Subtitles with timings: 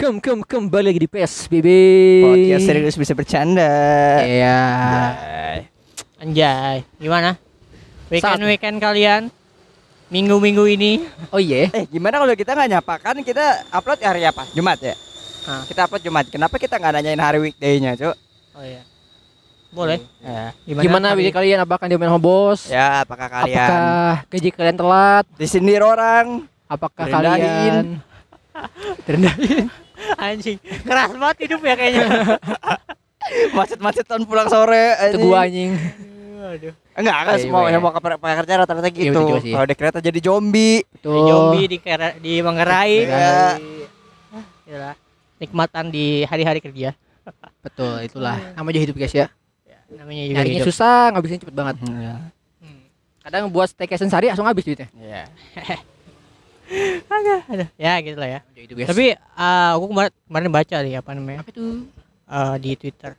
[0.00, 1.68] kem kem kembali lagi di PSBB.
[2.24, 3.68] Podcast serius bisa bercanda.
[4.24, 4.60] Iya.
[6.16, 7.36] Anjay, gimana?
[8.08, 9.28] Weekend Saat- weekend kalian?
[10.08, 11.04] Minggu-minggu ini?
[11.28, 11.68] Oh iya.
[11.76, 14.48] Eh gimana kalau kita nggak nyapa kan kita upload hari apa?
[14.56, 14.96] Jumat ya.
[15.44, 15.68] Ah.
[15.68, 16.32] Kita upload Jumat.
[16.32, 18.16] Kenapa kita nggak nanyain hari weekday-nya, Cuk?
[18.56, 18.80] Oh iya.
[19.68, 20.00] Boleh.
[20.24, 20.56] Ya.
[20.64, 21.58] Gimana, weekend kalian?
[21.60, 22.72] Apakah dia main bos?
[22.72, 25.24] Ya, apakah kalian Apakah gaji kalian telat?
[25.36, 26.48] disindir orang?
[26.72, 28.00] Apakah kalian
[29.04, 29.68] direndahin?
[30.16, 32.06] Anjing, keras banget hidup ya kayaknya.
[33.56, 34.96] Macet-macetan pulang sore.
[35.10, 35.76] Itu gua anjing.
[36.40, 36.74] Aduh.
[36.98, 37.70] Enggak, kan Iya, semua iya.
[37.78, 39.12] yang mau ke pakai kerja rata-rata Iya, gitu.
[39.12, 39.52] betul juga sih.
[39.54, 40.78] Kalau di kereta jadi zombie.
[40.98, 41.24] Tuh.
[41.28, 42.94] Zombie di kera, di Manggarai.
[43.06, 43.38] Iya.
[44.66, 44.94] Yalah.
[45.38, 46.92] Nikmatan di hari-hari kerja.
[47.64, 48.36] Betul, itulah.
[48.56, 49.28] Namanya hidup guys ya.
[49.90, 50.68] Namanya juga Nyarinya hidup.
[50.70, 51.76] susah, ngabisin cepet banget.
[51.86, 52.14] Iya.
[52.60, 52.82] Hmm.
[53.24, 54.88] Kadang buat staycation sehari langsung habis duitnya.
[54.94, 55.24] Iya.
[56.70, 58.40] Aduh, ya gitu lah ya.
[58.54, 58.86] Guys.
[58.86, 61.64] Tapi eh, aku kemarin, kemarin baca nih apa namanya apa itu?
[62.24, 63.12] eh, di Twitter.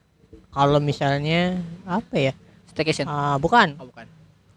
[0.48, 2.32] Kalau misalnya apa ya?
[2.66, 3.04] Staycation.
[3.04, 3.76] Eh, bukan.
[3.76, 4.06] Oh, bukan.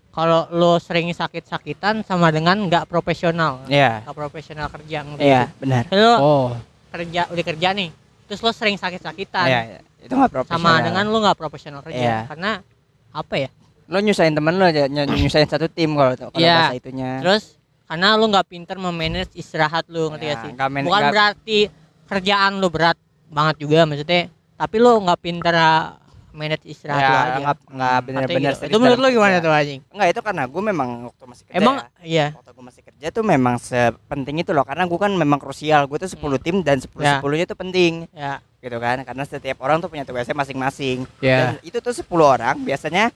[0.10, 3.68] Kalau lo sering sakit-sakitan sama dengan nggak profesional.
[3.68, 4.00] Iya.
[4.02, 5.04] Nggak profesional kerja.
[5.14, 5.84] Iya, nggak benar.
[5.86, 5.96] sih?
[5.98, 6.50] Lo Oh.
[6.90, 7.90] kerja udah kerja nih.
[8.26, 9.44] Terus lo sering sakit-sakitan.
[9.46, 9.80] Iya, iya.
[10.00, 10.64] Itu nggak profesional.
[10.64, 12.00] sama dengan lo nggak profesional kerja.
[12.00, 12.20] Iya.
[12.26, 12.52] Karena
[13.12, 13.52] apa ya?
[13.86, 16.74] lo nyusahin temen lo aja, ny- nyusahin satu tim kalau kalau Iya.
[16.74, 17.12] bahasa itunya.
[17.22, 17.44] Terus
[17.86, 20.52] karena lo nggak pinter memanage istirahat lo ngerti Ya, gak sih?
[20.52, 21.60] nggak man- Bukan nggak- berarti
[22.04, 24.30] kerjaan lo berat banget juga maksudnya.
[24.56, 25.98] Tapi lo nggak pinter uh,
[26.32, 27.38] manage istirahat ya, lo aja.
[27.38, 28.64] nggak nggak benar-benar gitu?
[28.66, 29.44] Itu menurut lo gimana kerja.
[29.44, 29.82] tuh anjing?
[29.90, 32.28] Enggak itu karena gue memang waktu masih kerja Emang ya, iya.
[32.34, 35.98] waktu gue masih kerja tuh memang sepenting itu loh karena gue kan memang krusial gue
[35.98, 37.20] tuh 10 tim dan 10 Ya.
[37.20, 38.40] 10 nya tuh penting Ya.
[38.58, 41.38] gitu kan karena setiap orang tuh punya tugasnya masing-masing Ya.
[41.40, 43.14] dan itu tuh 10 orang biasanya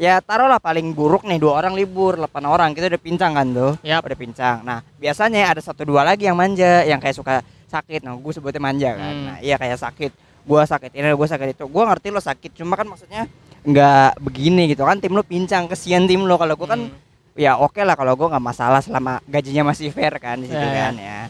[0.00, 2.72] ya taruhlah paling buruk nih dua orang libur 8 orang.
[2.72, 3.72] Kita udah pincang kan tuh?
[3.84, 4.00] Yap.
[4.00, 4.56] udah pincang.
[4.64, 7.34] Nah biasanya ada satu dua lagi yang manja yang kayak suka
[7.68, 8.00] sakit.
[8.00, 9.12] Nah gue sebutnya manja kan.
[9.12, 9.24] Hmm.
[9.28, 10.12] nah iya kayak sakit.
[10.40, 11.64] Gue sakit ini gue sakit itu.
[11.68, 13.28] Gue ngerti lo sakit cuma kan maksudnya
[13.60, 14.82] nggak begini gitu.
[14.82, 16.34] Kan tim lo pincang kesian tim lo.
[16.34, 16.96] Kalau gue kan Hmm.
[17.36, 20.72] ya oke lah kalau gue nggak masalah selama gajinya masih fair kan di situ Ya,
[20.72, 20.82] ya.
[20.88, 21.20] kan ya.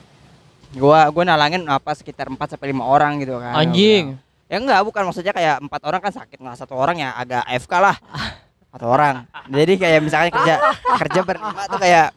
[0.71, 3.59] Gua gua nalangin apa sekitar 4 sampai lima orang gitu kan.
[3.59, 4.15] Anjing.
[4.47, 5.03] ya enggak bukan.
[5.03, 6.39] Maksudnya kayak empat orang kan sakit.
[6.39, 7.99] Nggak satu orang ya agak AFK lah
[8.71, 9.27] satu orang.
[9.51, 10.55] Jadi kayak misalnya kerja
[11.03, 12.09] kerja berlima tuh kayak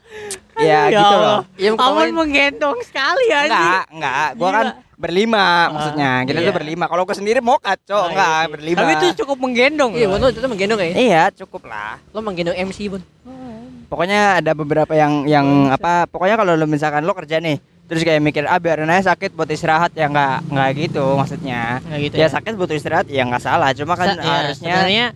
[0.62, 1.40] ya, Ya gitu loh.
[1.58, 3.50] Iya, Amun kemarin menggendong sekali anjing.
[3.50, 4.28] enggak enggak.
[4.38, 6.12] Gua kan berlima maksudnya.
[6.30, 6.48] Kita iya.
[6.48, 6.86] tuh berlima.
[6.86, 8.52] Kalau gua sendiri mau kacau Ah, enggak iya.
[8.54, 8.80] berlima.
[8.86, 9.92] Tapi itu cukup menggendong.
[9.98, 10.94] Iya, lo itu menggendong ya.
[10.94, 11.98] iya cukup lah.
[12.14, 13.02] Lo menggendong MC, Bon.
[13.90, 18.26] pokoknya ada beberapa yang yang apa pokoknya kalau lo misalkan lo kerja nih terus kayak
[18.26, 19.90] mikir ah biarin aja sakit buat istirahat.
[19.98, 21.82] Ya nggak nggak gitu maksudnya.
[21.82, 22.30] Nggak gitu ya, ya.
[22.30, 23.74] sakit butuh istirahat ya nggak salah.
[23.74, 25.08] Cuma kan Sa- ya, harusnya sebenarnya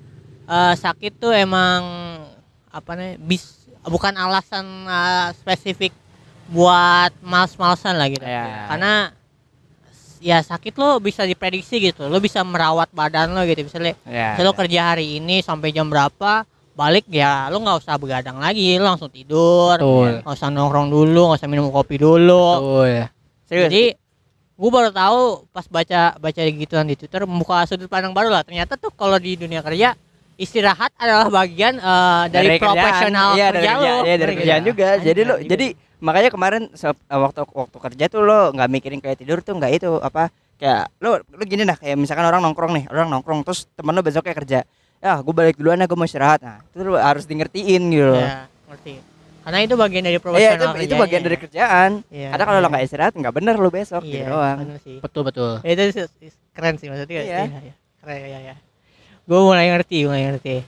[0.47, 1.83] eh, sakit tuh emang
[2.71, 5.91] apa nih bis bukan alasan eh, spesifik
[6.47, 8.23] buat males-malesan lah gitu.
[8.23, 8.71] Ya.
[8.71, 8.93] Karena
[10.23, 12.07] ya sakit lo bisa diprediksi gitu.
[12.07, 13.67] Lo bisa merawat badan lo gitu.
[13.67, 16.47] Misalnya ya, misalnya lo kerja hari ini sampai jam berapa
[16.77, 20.21] balik ya lo nggak usah begadang lagi lo langsung tidur Betul.
[20.21, 23.09] nggak usah nongkrong dulu nggak usah minum kopi dulu Betul
[23.49, 23.83] serius jadi
[24.57, 28.41] gue baru tahu pas baca baca gituan di Twitter membuka sudut pandang baru lah.
[28.41, 29.93] Ternyata tuh kalau di dunia kerja
[30.37, 32.71] istirahat adalah bagian eh, dari, kerjaan.
[32.71, 33.97] profesional iya, dari kerja kerja, lo.
[33.99, 35.49] iya, dari kerjaan juga jadi lo Anjing.
[35.49, 35.67] jadi
[35.97, 39.71] makanya kemarin se- eh, waktu waktu kerja tuh lo nggak mikirin kayak tidur tuh nggak
[39.73, 43.65] itu apa kayak lo lo gini nah kayak misalkan orang nongkrong nih orang nongkrong terus
[43.71, 44.59] temen lo besoknya kerja
[44.97, 48.13] ya gue balik duluan ya gue mau istirahat nah itu lo harus di ngertiin gitu
[48.15, 48.93] Ya, ngerti.
[49.41, 50.99] Karena itu bagian dari Iya profesional itu, itu kerjanya.
[50.99, 51.91] bagian dari kerjaan.
[52.11, 52.67] Iya, Karena kalau lo iya.
[52.67, 54.57] nggak istirahat nggak bener lo besok Iya, gitu doang.
[54.99, 55.51] Betul, betul.
[55.63, 55.83] Ya, itu
[56.51, 57.21] keren sih maksudnya.
[57.23, 57.41] Iya.
[57.47, 57.73] iya.
[58.03, 58.55] Keren ya ya.
[59.27, 60.63] Gue mulai ngerti, mulai ngerti.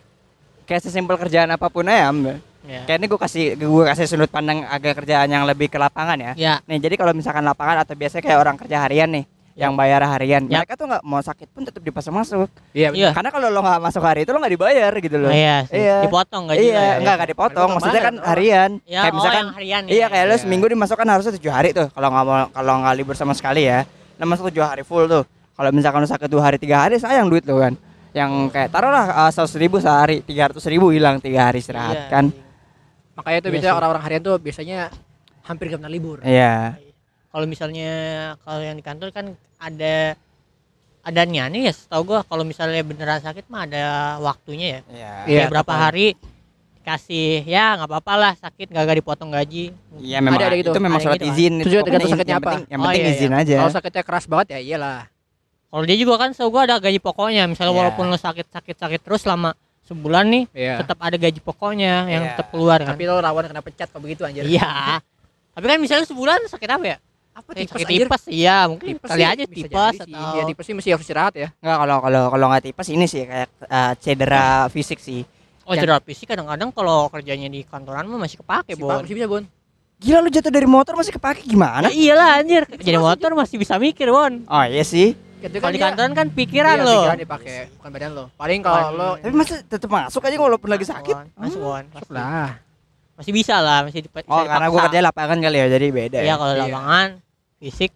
[0.67, 2.11] Kayak sesimpel kerjaan apa pun aja.
[2.11, 2.37] Mbak.
[2.67, 2.83] Ya.
[2.83, 6.31] Kayak ini gue kasih gue kasih sudut pandang agak kerjaan yang lebih ke lapangan ya.
[6.35, 9.25] Ya, Nih jadi kalau misalkan lapangan atau biasanya kayak orang kerja harian nih
[9.59, 9.67] Ya.
[9.67, 10.63] yang bayar harian, Ya.
[10.63, 12.47] mereka tuh nggak mau sakit pun tetap dipasang masuk.
[12.71, 13.11] Iya, Iya.
[13.11, 15.27] Karena kalau lo nggak masuk hari itu lo nggak dibayar gitu loh.
[15.27, 15.83] Oh, iya, sih.
[15.83, 15.95] Iya.
[16.07, 16.93] dipotong gaji iya, ya.
[17.03, 17.51] enggak enggak dipotong.
[17.51, 18.27] Dipotong Maksudnya kan oh.
[18.27, 18.71] harian.
[18.87, 19.91] Ya, kayak oh, misalkan yang harian ya.
[19.91, 20.41] Iya kayak lo Iya.
[20.43, 23.83] seminggu dimasukkan harusnya tujuh hari tuh kalau nggak mau kalau nggak libur sama sekali ya.
[24.15, 25.23] Nah masuk tujuh hari full tuh.
[25.27, 27.75] Kalau misalkan lo sakit dua hari tiga hari sayang duit lo kan.
[28.09, 32.25] Yang kayak taruhlah seratus ribu sehari tiga ratus ribu hilang tiga hari istirahat Iya, kan.
[33.13, 34.79] Makanya itu Iya biasanya orang-orang harian tuh biasanya
[35.43, 36.17] hampir gak pernah libur.
[36.21, 36.79] Iya.
[37.29, 37.91] Kalau misalnya
[38.41, 39.25] kalau yang di kantor kan
[39.55, 40.17] ada
[40.99, 43.83] adanya nih ya setahu gua kalau misalnya beneran sakit mah ada
[44.19, 44.79] waktunya ya.
[44.89, 45.13] Iya.
[45.25, 45.83] Iya, Kayak berapa betul.
[45.83, 46.07] hari
[46.79, 49.69] kasih ya nggak apa-apa lah sakit gak, gak dipotong gaji.
[49.95, 50.71] Iya memang Ada- ada gitu.
[50.71, 51.53] itu memang Ada surat gitu izin.
[51.59, 52.49] Itu juga tergantung sakitnya yang apa.
[52.49, 53.39] penting- Yang Oh, penting iya, izin iya.
[53.39, 53.55] aja.
[53.59, 54.99] Kalau sakitnya keras banget ya iyalah.
[55.69, 57.45] Kalau dia juga kan setahu gua ada gaji pokoknya.
[57.45, 57.79] Misalnya Iya.
[57.79, 60.75] walaupun lo sakit sakit sakit terus selama sebulan nih Iya.
[60.79, 62.29] tetap ada gaji pokoknya yang Iya.
[62.33, 62.93] tetap keluar kan.
[62.93, 64.43] Tapi lo rawan kena pecat kalau begitu anjir.
[64.43, 64.97] Iya.
[65.51, 66.97] Tapi kan misalnya sebulan sakit apa ya?
[67.29, 70.01] Apa Eh, tipes sakit tipes iya mungkin Tipes kali sih, aja bisa tipes sih.
[70.03, 71.47] atau Iya, tipes sih mesti harus istirahat ya.
[71.55, 75.21] Enggak kalau kalau kalau nggak tipes ini sih kayak eh, cedera fisik sih.
[75.63, 79.27] oh cedera fisik kadang-kadang kalau kerjanya di kantoran mah masih kepake Masih, bon masih bisa,
[79.29, 79.43] Bon.
[79.99, 81.87] Gila lu jatuh dari motor masih kepake ya, gimana?
[81.93, 85.13] iyalah anjir jadi motor masih bisa mikir bon Oh iya sih.
[85.39, 88.25] Gitu kalau di kantoran kan pikiran iya, lo pikiran dipakai, bukan badan lo.
[88.33, 91.15] Paling kalau lo Tapi masih tetap masuk aja walaupun lagi sakit.
[91.33, 92.59] masuk bon masuk lah.
[93.15, 94.87] masih bisa lah masih dipa- Oh karena gua dipaksa.
[94.89, 96.17] kerja lapangan kali ya jadi beda.
[96.17, 96.35] iya ya.
[96.35, 96.61] kalau Iya.
[96.65, 97.07] lapangan
[97.57, 97.91] fisik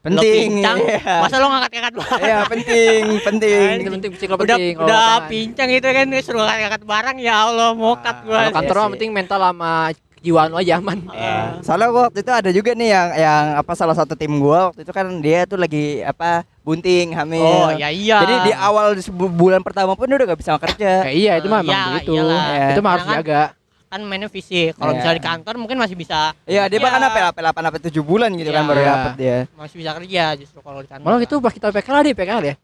[0.00, 0.42] lo Penting.
[0.54, 1.14] pincang iya.
[1.18, 3.66] masa lo ngangkat-ngangkat barang Iya penting, penting.
[3.76, 4.74] Itu penting, psikolo udah penting.
[4.74, 8.76] kalau udah pincang gitu kan suruh ngangkat barang ya Allah mokat Ah, gua Kalau kantor
[8.76, 9.72] Iya penting mental sama
[10.14, 10.98] kejiwaan lo aja aman.
[11.08, 11.34] Iya.
[11.60, 14.82] Soalnya gua waktu itu ada juga nih yang yang apa salah satu tim gua waktu
[14.82, 17.40] itu kan dia tuh lagi apa bunting hamil.
[17.40, 18.92] oh ya iya Jadi di awal
[19.30, 21.08] bulan pertama pun udah gak bisa kerja.
[21.08, 22.12] Eh, iya, itu mah Iya, emang begitu.
[22.20, 22.66] Iya.
[22.70, 23.42] Itu mah harus kan jaga.
[23.88, 25.00] kan mainnya fisik kalau Iya.
[25.00, 26.84] misalnya di kantor mungkin masih bisa Iya, dia Iya.
[26.84, 28.68] bahkan apa apa 8 apa 7 bulan gitu kan Iya.
[28.68, 28.90] baru Iya.
[28.90, 29.38] dapat dia.
[29.50, 32.54] masih bisa kerja justru kalau di kantor Malah itu pas kita PKL ada PKL ya.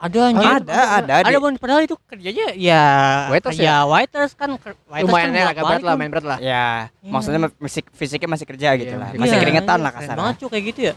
[0.00, 2.84] ada Oh, anjir ada, ada, ada di- bon padahal itu kerjanya ya
[3.28, 4.56] Waiters kerja waiters kan
[4.88, 6.38] waiters Lumayan kan ya agak berat lah, main berat lah.
[6.40, 7.12] Ya, Iya.
[7.12, 9.08] maksudnya fisik fisiknya masih kerja gitu Iya, lah.
[9.12, 10.16] masih Iya, keringetan lah kasarnya.
[10.16, 10.94] banget cuy kayak gitu ya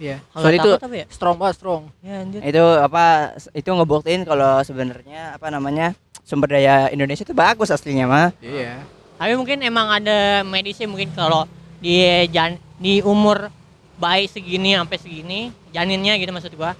[0.00, 0.16] Iya.
[0.32, 1.82] Kalau Soalnya itu apa ya strong banget, strong.
[2.00, 3.04] ya anjir Itu apa
[3.52, 5.92] itu ngebuktiin kalau sebenarnya apa namanya?
[6.20, 8.28] sumber daya Indonesia itu bagus aslinya mah.
[8.40, 8.80] Iya.
[9.14, 11.44] tapi mungkin emang ada medisnya mungkin kalau
[11.76, 12.00] di
[12.30, 13.50] jan di umur
[13.98, 16.72] bayi segini sampai segini janinnya gitu maksud gua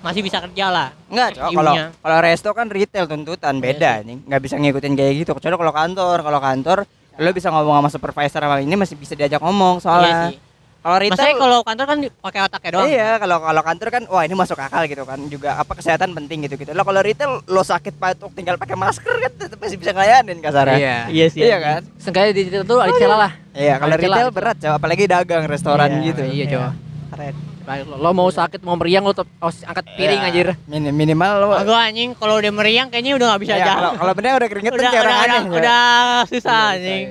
[0.00, 1.50] masih bisa kerja lah Enggak, Cok.
[1.52, 4.16] Kalau kalau resto kan retail tuntutan Iya beda nih.
[4.24, 5.30] Nggak bisa ngikutin kayak gitu.
[5.32, 6.78] Kecuali kalau kantor, kalau kantor
[7.14, 10.14] lo bisa ngomong sama supervisor sama ini masih bisa diajak ngomong iya soalnya.
[10.30, 10.38] sih
[10.84, 14.20] Kalau Maksudnya retail kalau kantor kan pakai otaknya doang Iya, kalau kalau kantor kan wah
[14.20, 15.16] ini masuk akal gitu kan.
[15.26, 16.70] Juga apa kesehatan penting gitu gitu.
[16.70, 20.76] Lo kalau retail lo sakit patuk tinggal pakai masker kan tetap masih bisa ngelayanin kasarnya.
[20.76, 20.96] Iya.
[21.08, 21.80] iya sih Iya kan?
[21.96, 23.32] Seenggaknya di situ tuh ada celah lah.
[23.50, 24.72] Iya, kalau retail ada berat, Cok.
[24.76, 26.22] apalagi dagang restoran Iya, gitu.
[26.22, 26.68] Iya, coba.
[27.10, 27.34] keren
[27.64, 30.28] Lo, lo mau sakit mau meriang lo tetap harus angkat piring Iya.
[30.28, 30.48] anjir.
[30.68, 33.72] Min- minimal lo Agak anjing kalau udah meriang kayaknya udah nggak bisa Iya, jalan.
[33.74, 35.56] kalau kalau bener udah keringetan udah, kayak udah, orang udah, ya.
[35.56, 35.82] udah
[36.28, 37.04] susah Iya, anjing.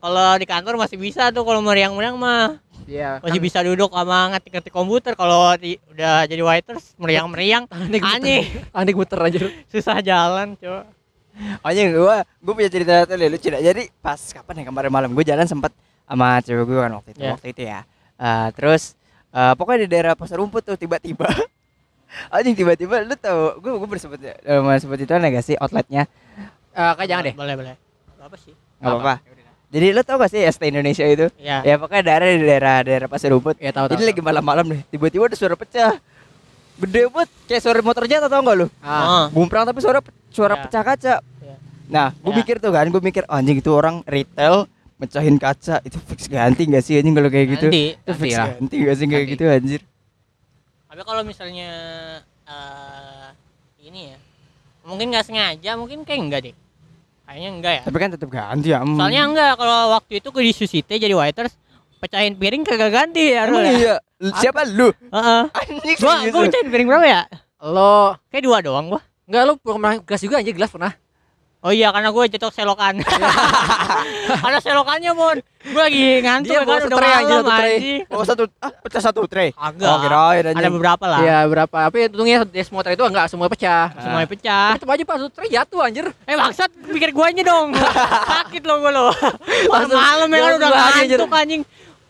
[0.00, 3.18] Kalau di kantor masih bisa tuh kalau meriang-meriang mah Iya.
[3.24, 5.12] masih kan bisa duduk sama ngetik-ngetik komputer.
[5.16, 9.42] Kalau udah jadi waiters meriang-meriang Aneh anjing Aneh muter anjir.
[9.72, 10.84] susah jalan, coba.
[11.64, 13.48] Anjing gua gua punya cerita tuh lucu.
[13.50, 15.72] Jadi pas kapan ya kemarin malam gua jalan sempat
[16.04, 17.20] sama cewek gua kan waktu itu.
[17.24, 17.30] Iya.
[17.34, 17.80] Waktu itu ya.
[18.14, 18.82] Eh, terus
[19.34, 21.26] eh, pokoknya di daerah pasar rumput tuh tiba-tiba
[22.34, 26.06] anjing tiba-tiba lu tau gua gua bersebut eh, mau sebut itu gak sih outletnya
[26.74, 27.34] Eh, kayak jangan deh.
[27.38, 27.74] Boleh, boleh.
[28.18, 28.54] Apa sih?
[28.82, 29.43] nggak apa-apa
[29.74, 31.58] jadi lu tau gak sih ST Indonesia itu Ya.
[31.60, 33.96] ya pokoknya daerah di daerah daerah pasar rumput Iya, tahu tahu.
[33.96, 35.98] ini lagi malam-malam nih tiba-tiba ada suara pecah
[36.76, 39.98] gede banget kayak suara motor jatuh tau gak lu Ah, Ah, Gumprang tapi suara
[40.28, 40.62] suara Ya.
[40.62, 41.14] pecah kaca.
[41.40, 41.54] Ya.
[41.86, 42.36] Nah, gue Ya.
[42.36, 44.66] mikir tuh kan, gue mikir "Oh, anjing itu orang retail
[44.96, 47.66] mecahin kaca itu fix ganti gak sih anjing kalau kayak gitu?
[47.68, 47.84] nanti.
[47.96, 48.48] Itu fix Nanti lah.
[48.56, 49.80] ganti gak sih kayak gitu anjir?
[50.86, 51.68] Tapi kalau misalnya
[52.44, 53.28] eh
[53.82, 54.18] ini ya.
[54.82, 56.54] Mungkin nggak sengaja, mungkin kayak enggak deh.
[57.24, 57.82] Kayaknya enggak ya.
[57.88, 58.78] Tapi kan tetap ganti ya.
[58.84, 58.96] mm.
[59.00, 61.52] Soalnya enggak kalau waktu itu ke di Susite jadi waiters
[61.98, 63.48] pecahin piring kagak ganti ya.
[63.48, 63.72] Emang ya?
[63.72, 63.94] iya.
[64.40, 64.92] Siapa lu?
[64.92, 65.42] Heeh.
[66.00, 66.48] Gua serius gua lu.
[66.52, 67.22] pecahin piring berapa ya?
[67.64, 69.00] lo Kayak dua doang gua.
[69.24, 70.92] enggak lo pernah gelas juga anjir gelas pernah.
[71.64, 73.00] Oh iya karena gue cetok selokan.
[74.44, 75.40] Ada selokannya, Mon.
[75.64, 77.76] Gue lagi ngantuk Dia kan udah aja, malam satu tray.
[78.12, 79.48] Oh satu, ah pecah satu tray.
[79.56, 79.88] Agak.
[79.88, 81.24] Oh kirain Ada beberapa lah.
[81.24, 81.76] Iya, berapa?
[81.88, 83.96] Tapi untungnya di semua tray itu enggak semua pecah.
[83.96, 84.76] Semuanya pecah.
[84.76, 86.06] Tetep aja pas satu tray jatuh anjir.
[86.28, 87.72] Eh bangsat pikir guanya dong.
[88.36, 89.08] Sakit lo gue lo.
[89.72, 91.62] Langsung Malam ya kan udah ngantuk anjing.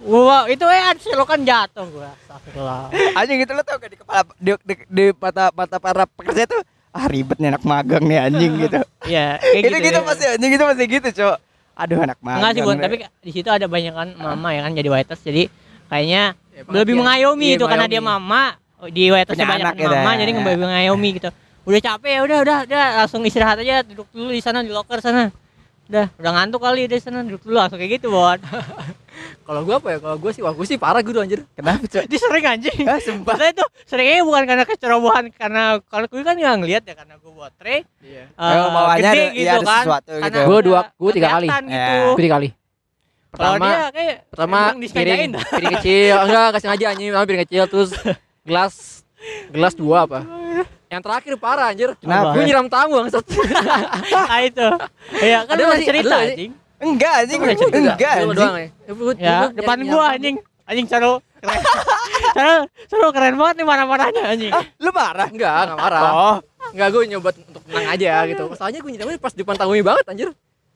[0.02, 2.10] Gua itu eh ada selokan jatuh gua.
[2.26, 2.90] Astagfirullah.
[3.14, 6.73] Anjing itu lo tau gak di kepala di, di, di mata mata para pekerja tuh
[6.94, 8.78] ah ribet nih anak magang nih anjing gitu.
[9.04, 9.84] Iya, kayak itu gitu.
[9.84, 10.08] gitu ya.
[10.08, 11.36] pasti anjing itu pasti gitu, Cok.
[11.76, 12.38] Aduh anak magang.
[12.40, 12.80] Enggak sih, nih.
[12.80, 15.20] tapi di situ ada banyak kan mama ya kan jadi waiters.
[15.20, 15.42] Jadi
[15.92, 18.54] kayaknya Ya, lebih mengayomi Iya, itu karena dia mama
[18.94, 20.18] di waiters banyak anak gitu mama ya.
[20.22, 21.28] jadi lebih mengayomi gitu.
[21.66, 25.02] Udah capek ya udah udah udah langsung istirahat aja duduk dulu di sana di locker
[25.02, 25.34] sana.
[25.90, 28.38] Udah, udah ngantuk kali di sana duduk dulu langsung kayak gitu, Bon.
[29.40, 29.98] Kalau gua apa ya?
[29.98, 31.40] Kalau gua sih wah gua sih parah gitu anjir.
[31.52, 32.04] Kenapa, Cok?
[32.04, 32.78] Dia sering anjing.
[32.84, 33.34] Ah, sumpah.
[33.34, 37.28] Padahal itu seringnya bukan karena kecerobohan karena kalau gue kan nggak ngeliat ya karena gue
[37.30, 38.24] buat tray Iya.
[38.26, 39.82] eh, Oh, bawahnya gede ada- iya, gitu ada kan.
[39.82, 40.40] sesuatu Karena gitu.
[40.42, 41.46] Gua udah dua- gua tiga kali.
[41.46, 41.58] Ya.
[41.60, 41.92] gitu.
[42.06, 42.48] Gua tiga kali.
[43.28, 47.90] Pertama dia kayak pertama piring, piring kecil enggak enggak sengaja anjing pertama piring kecil terus
[48.40, 48.74] gelas
[49.50, 50.20] gelas dua apa
[50.86, 52.30] yang terakhir parah anjir Kenapa?
[52.30, 53.26] gue nyiram tamu bangsat
[54.30, 54.68] ah itu.
[55.18, 56.50] Ya kan Ada lu lagi- cerita anjing.
[56.76, 57.54] Enggak anjing, enggak
[58.12, 58.34] anjing.
[58.34, 60.36] doang ya Gua- Ya, gua depan gua anjing.
[60.64, 61.20] Anjing seru.
[61.38, 61.60] Keren.
[62.36, 62.56] seru,
[62.88, 64.48] seru keren banget nih marah-marahnya anjing.
[64.50, 65.28] Ah, lu marah?
[65.28, 66.36] enggak enggak marah Oh,
[66.72, 70.28] enggak gue nyoba untuk tenang aja gitu soalnya gue nyiramnya pas depan tamunya banget anjir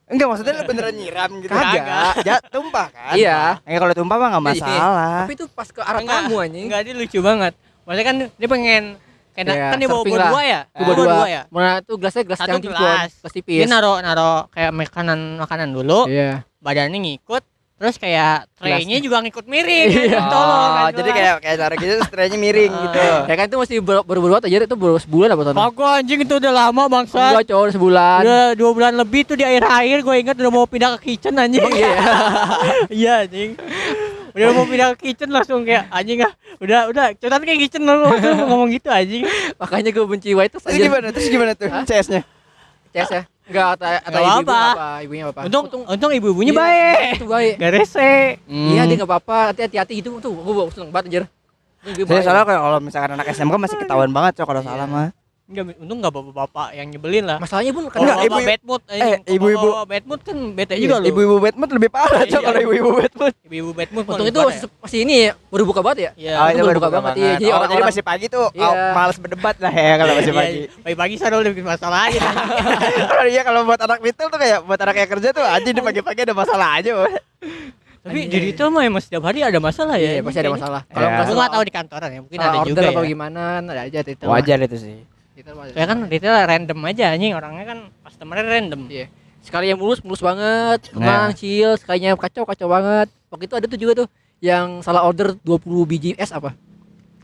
[0.06, 1.52] Enggak maksudnya lu beneran nyiram gitu.
[1.52, 2.12] Kagak.
[2.24, 3.12] Ja, tumpah kan?
[3.12, 3.60] Iya.
[3.60, 5.12] Ya kalau tumpah mah enggak Iya, masalah.
[5.20, 6.64] Tapi itu pas ke arah Enggak, kamu anjing.
[6.64, 7.52] Enggak, dia lucu banget.
[7.84, 8.82] Maksudnya kan dia pengen
[9.38, 10.60] kayak Iya, kan dia bawa bawa dua ya?
[10.68, 11.06] Itu berdua.
[11.08, 11.42] dua ya?
[11.48, 13.10] Mana tuh gelasnya gelas Satu yang tipis, gelas.
[13.14, 13.66] gelas Dia tipis.
[13.66, 16.42] naro naro kayak makanan makanan dulu, Iya.
[16.58, 17.42] badannya ngikut,
[17.74, 19.86] terus kayak tray-nya juga ngikut miring.
[19.88, 20.18] Iya.
[20.24, 20.50] Tolong.
[20.50, 21.16] Oh, nggak jadi jelas.
[21.16, 22.82] kayak kayak cara gitu setelahnya miring Ah.
[22.82, 22.98] gitu.
[23.24, 25.56] Ya kan itu masih baru baru buat aja itu baru sebulan apa tahun?
[25.56, 27.22] Kagak anjing itu udah lama bangsa.
[27.30, 28.20] Enggak cowok sebulan.
[28.20, 31.62] Udah dua bulan lebih tuh di air-air gue ingat udah mau pindah ke kitchen anjing.
[31.64, 31.94] Iya.
[32.98, 33.54] iya anjing.
[34.40, 36.32] Udah mau pindah ke kitchen langsung kayak anjing ah.
[36.58, 39.26] Udah udah cetan kayak kitchen lu langsung ngomong gitu anjing.
[39.56, 40.78] Makanya gue benci White Terus aja.
[40.80, 41.06] gimana?
[41.10, 41.82] Terus gimana tuh Hah?
[41.82, 42.22] CS-nya?
[42.88, 43.22] CS ya?
[43.44, 44.72] Enggak atau atau Nggak ibu-ibu apa-apa.
[44.72, 44.88] apa?
[45.00, 45.40] Ibunya apa?
[45.44, 46.98] Untung untung ibu-ibunya Iya, baik.
[47.14, 47.54] Itu baik.
[47.56, 48.12] Gak rese.
[48.44, 49.38] Iya dia enggak apa-apa.
[49.52, 50.32] Hati-hati gitu tuh.
[50.34, 51.24] Gue seneng banget anjir.
[51.78, 54.68] Ini ibu Saya soalnya kayak kalau misalkan anak SMK masih ketahuan banget cok kalau Iya.
[54.68, 55.08] salah mah.
[55.48, 57.40] Enggak untung enggak bapak-bapak yang nyebelin lah.
[57.40, 60.96] Masalahnya pun Kalau Enggak, ibu- bad mood eh, ibu-ibu- bad mood kan bete Iya, juga
[61.00, 61.06] lu.
[61.08, 62.44] Ibu-ibu bad mood lebih parah cok Iya.
[62.44, 63.34] kalau ibu-ibu bad mood.
[63.42, 66.10] ibu-ibu bad mood untung itu masih, masih ini ya, baru buka banget ya.
[66.14, 66.34] Iya.
[66.36, 67.24] Oh, itu baru buka buka banget, iya.
[67.24, 68.68] Jadi Oh, jadi orang-orang- masih pagi tuh Iya.
[68.68, 70.52] oh, males berdebat lah ya kalau masih Iya, pagi.
[70.52, 70.68] iya.
[70.84, 72.20] Pagi-pagi sana udah bikin masalah aja.
[73.08, 75.80] Kalau iya kalau buat anak mitul tuh kayak buat anak yang kerja tuh aja di
[75.80, 76.92] pagi-pagi ada masalah aja.
[77.98, 80.12] Tapi di retail mah emang setiap hari ada masalah ya.
[80.14, 80.80] Iya, pasti ada masalah.
[80.86, 81.08] Iya.
[81.18, 83.08] Kalau enggak tahu di kantoran ya, mungkin ada order juga atau ya.
[83.08, 84.24] gimana, ada aja itu.
[84.24, 84.98] Wajar itu sih.
[85.38, 85.70] Ada.
[85.70, 88.80] Soalnya kan retail random aja anjing orangnya kan customernya random.
[88.90, 89.06] Iya.
[89.38, 90.98] Sekali yang mulus mulus banget, Nah.
[90.98, 93.08] tenang, chill, sekalinya kacau kacau banget.
[93.30, 94.08] Waktu itu ada tuh juga tuh
[94.42, 96.58] yang salah order 20 biji es apa?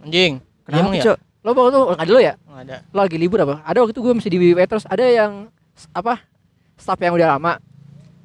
[0.02, 0.38] Anjing.
[0.62, 1.14] Kenapa Emang ya?
[1.44, 2.34] Lo waktu itu enggak dulu ya?
[2.48, 2.76] Nggak ada.
[2.88, 3.54] Lo lagi libur apa?
[3.66, 5.32] Ada waktu itu gue masih di Waitrose, ada yang
[5.92, 6.22] apa?
[6.78, 7.58] Staff yang udah lama.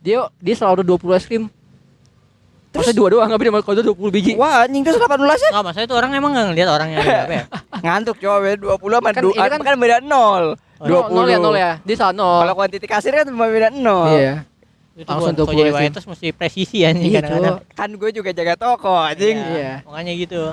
[0.06, 1.44] Dia dia selalu order 20 es krim.
[2.70, 4.32] Terus dua doang, enggak beda kalau 20 biji.
[4.38, 5.50] Wah anjing terus 18 ya?
[5.50, 7.44] Enggak, maksudnya itu orang emang enggak ngeliat orangnya ya?
[7.86, 10.10] Ngantuk cok beda 20 sama Kan du- ini kan- kan beda 0.
[10.80, 11.12] Oh, 20.
[11.12, 11.72] Nol ya, nol ya.
[11.82, 12.40] Dia salah nol.
[12.40, 13.82] Kalau kuantiti kasir kan cuma beda 0.
[14.14, 14.34] Iya.
[14.96, 17.58] Itu Langsung 20 jadi waitress mesti presisi anjing Iya, kadang-kadang.
[17.72, 19.36] Kan gue juga jaga toko anjing.
[19.36, 19.82] Iya.
[19.84, 20.44] Makanya gitu.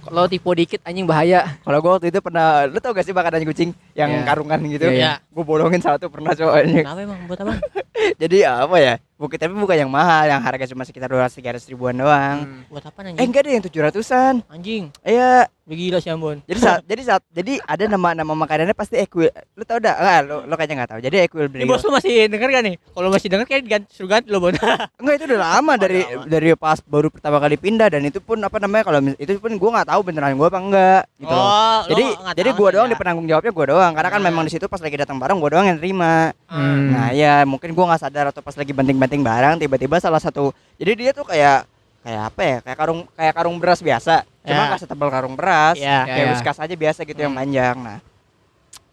[0.00, 1.60] Kalau tipe dikit anjing bahaya.
[1.60, 4.24] Kalau gue waktu itu pernah, lu tau gak sih makanan kucing yang Iya.
[4.24, 4.88] karungan gitu?
[4.88, 5.20] Iya.
[5.28, 6.82] Gue bolongin satu pernah cowok anjing.
[6.82, 7.52] Kenapa emang buat apa?
[8.22, 8.94] Jadi apa ya?
[9.20, 11.28] Bukan tapi bukan yang mahal, yang harga cuma sekitar 200
[11.60, 12.40] 300 ribuan doang.
[12.40, 12.64] Hmm.
[12.72, 14.40] Buat apa Eh enggak deh yang 700-an.
[14.48, 14.88] Anjing.
[15.04, 16.42] Iya, gila sih Ambon.
[16.42, 19.28] jadi saat jadi saat jadi ada nama nama makanannya pasti equil.
[19.52, 19.94] Lu tau dah?
[19.94, 21.00] Enggak, lu, lu kayaknya enggak tahu.
[21.00, 21.66] Jadi Ini equilibrium.
[21.66, 22.74] bos lu masih denger gak nih?
[22.80, 24.54] Kalau masih denger kayak ganti, suruh ganti lo Bon.
[25.00, 26.24] Enggak itu udah lama dari lama.
[26.24, 29.70] dari pas baru pertama kali pindah dan itu pun apa namanya kalau itu pun gua
[29.76, 31.34] nggak tahu beneran gua apa enggak gitu.
[31.34, 32.92] Oh, Jadi jadi gua doang ya.
[32.92, 34.26] di penanggung jawabnya gua doang karena kan Nah.
[34.26, 36.30] memang di situ pas lagi datang barang gua doang yang terima.
[36.46, 36.90] Hmm.
[36.90, 40.92] Nah ya mungkin gua nggak sadar atau pas lagi banting-banting barang tiba-tiba salah satu jadi
[40.94, 41.64] dia tuh kayak
[42.00, 44.68] kayak apa ya kayak karung kayak karung beras biasa cuma Ya.
[44.68, 45.98] nggak setebal karung beras Iya.
[46.02, 46.30] kayak Ya, ya.
[46.32, 47.40] whiskas aja biasa gitu yang Hmm.
[47.40, 47.98] panjang nah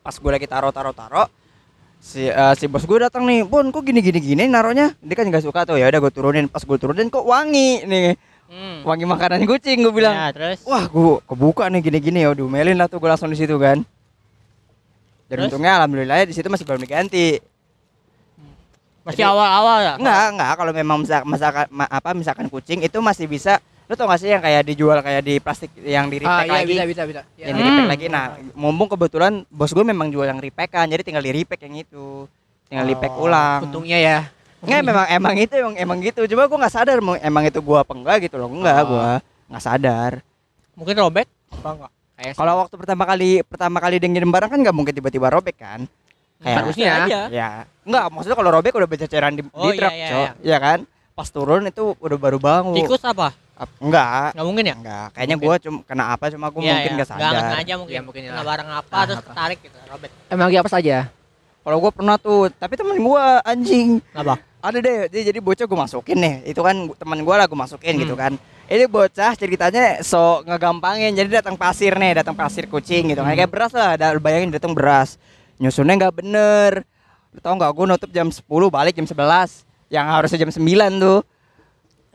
[0.01, 1.23] pas gue lagi taro taro taro
[1.97, 5.25] si eh, si bos gue datang nih pun kok gini gini gini naruhnya dia kan
[5.25, 8.15] nggak suka tuh ya udah gue turunin pas gue turunin kok wangi nih
[8.47, 8.79] Hmm.
[8.81, 12.43] wangi makanan kucing gue bilang Ya, terus wah gue kebuka nih gini gini ya udah
[12.45, 13.83] melin lah tuh gue langsung di situ kan
[15.25, 15.51] dan Terus?
[15.51, 17.43] untungnya alhamdulillah di situ masih belum diganti
[19.07, 19.93] masih awal-awal ya?
[19.95, 24.19] Enggak, enggak kalau memang misalkan, misalkan apa misalkan kucing itu masih bisa lu tau gak
[24.19, 27.03] sih yang kayak dijual kayak di plastik yang di Ah, repack iya lagi bisa bisa
[27.07, 27.21] bisa.
[27.39, 27.55] yang Ya.
[27.55, 27.87] di repack Hmm.
[27.89, 31.63] lagi nah mumpung kebetulan bos gue memang jual yang repack kan jadi tinggal di repack
[31.63, 32.27] yang itu
[32.67, 34.17] tinggal di repack Oh, ulang Untungnya ya.
[34.59, 37.93] Enggak memang emang itu emang emang gitu coba gue nggak sadar emang itu gua apa
[37.93, 38.87] enggak gitu loh enggak Oh.
[38.91, 39.09] gua
[39.47, 40.11] nggak sadar
[40.75, 41.27] Mungkin robek?
[41.49, 41.91] Apa enggak?
[42.35, 45.87] Kalau waktu pertama kali pertama kali dia ngirim barang kan nggak mungkin tiba-tiba robek kan
[46.37, 46.91] kayak Harusnya.
[47.03, 47.21] aja.
[47.29, 47.49] ya
[47.81, 50.19] enggak maksudnya kalau robek udah berceceran di, Oh, di iya, truk iya, Cok.
[50.19, 50.31] iya.
[50.43, 50.79] Iya kan
[51.11, 53.33] pas turun itu udah baru bangun Tikus apa?
[53.53, 54.75] Ap- enggak Enggak mungkin ya?
[54.75, 56.95] enggak kayaknya gua cuma kena apa cuma gua Iya, mungkin iya.
[56.95, 57.91] nggak sadar Nggak sengaja mungkin.
[57.91, 58.45] Iya, mungkin Kena lah.
[58.45, 59.27] barang apa Ah, terus apa.
[59.27, 60.09] ketarik gitu, robek.
[60.27, 60.97] emang lagi apa saja?
[61.59, 64.39] kalau gua pernah tuh tapi temen gua anjing Apa?
[64.59, 67.93] ada deh dia jadi bocah gue masukin nih itu kan teman gue lah gue masukin
[67.93, 68.03] Hmm.
[68.03, 68.31] gitu kan
[68.65, 73.37] ini bocah ceritanya so ngegampangin jadi datang pasir nih datang pasir kucing gitu kan Hmm.
[73.37, 75.15] kayak beras lah ada bayangin datang beras
[75.57, 76.71] nyusunnya nggak bener
[77.29, 79.13] lu tau nggak gue nutup jam 10 balik jam 11
[79.89, 80.63] yang harusnya jam 9
[80.97, 81.19] tuh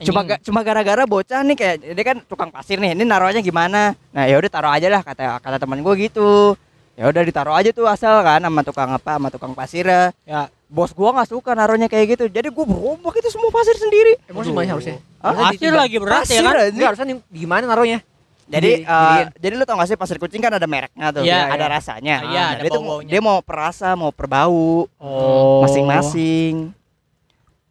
[0.02, 3.94] cuma ga- cuma gara-gara bocah nih kayak dia kan tukang pasir nih ini naruhnya gimana
[4.10, 6.58] nah ya udah taruh aja lah kata kata teman gue gitu
[6.92, 10.90] ya udah ditaruh aja tuh asal kan sama tukang apa sama tukang pasir ya bos
[10.90, 14.72] gua nggak suka naruhnya kayak gitu jadi gua berombak itu semua pasir sendiri Emang semuanya
[14.72, 14.96] harusnya.
[15.20, 15.52] Hah?
[15.52, 16.52] Pasir lagi berat ya Pasir, kan?
[16.56, 16.72] anjing.
[16.72, 17.98] Enggak harusnya gimana naruhnya?
[18.44, 19.28] Jadi Di- eh, diliin.
[19.38, 21.70] jadi lu tau gak sih pasir kucing kan ada mereknya tuh Iya, ada iya.
[21.70, 23.10] rasanya iya, Nah, ada dia tuh mau, bau-baunya.
[23.10, 25.62] dia mau perasa mau perbau Oh.
[25.62, 26.70] masing-masing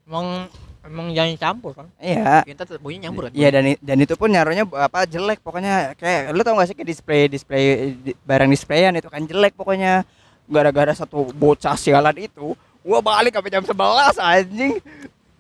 [0.04, 0.48] Emang
[0.82, 1.88] emang jangan campur kan?
[1.98, 3.32] iya Kita tetap bunyi nyampur kan?
[3.32, 6.90] Iya dan dan itu pun nyaruhnya apa jelek pokoknya kayak lu tau gak sih kayak
[6.90, 7.64] display display
[7.96, 10.04] di- barang displayan itu kan jelek pokoknya
[10.46, 12.52] gara-gara satu bocah sialan itu
[12.82, 13.78] Gua balik sampai jam 11
[14.18, 14.82] anjing.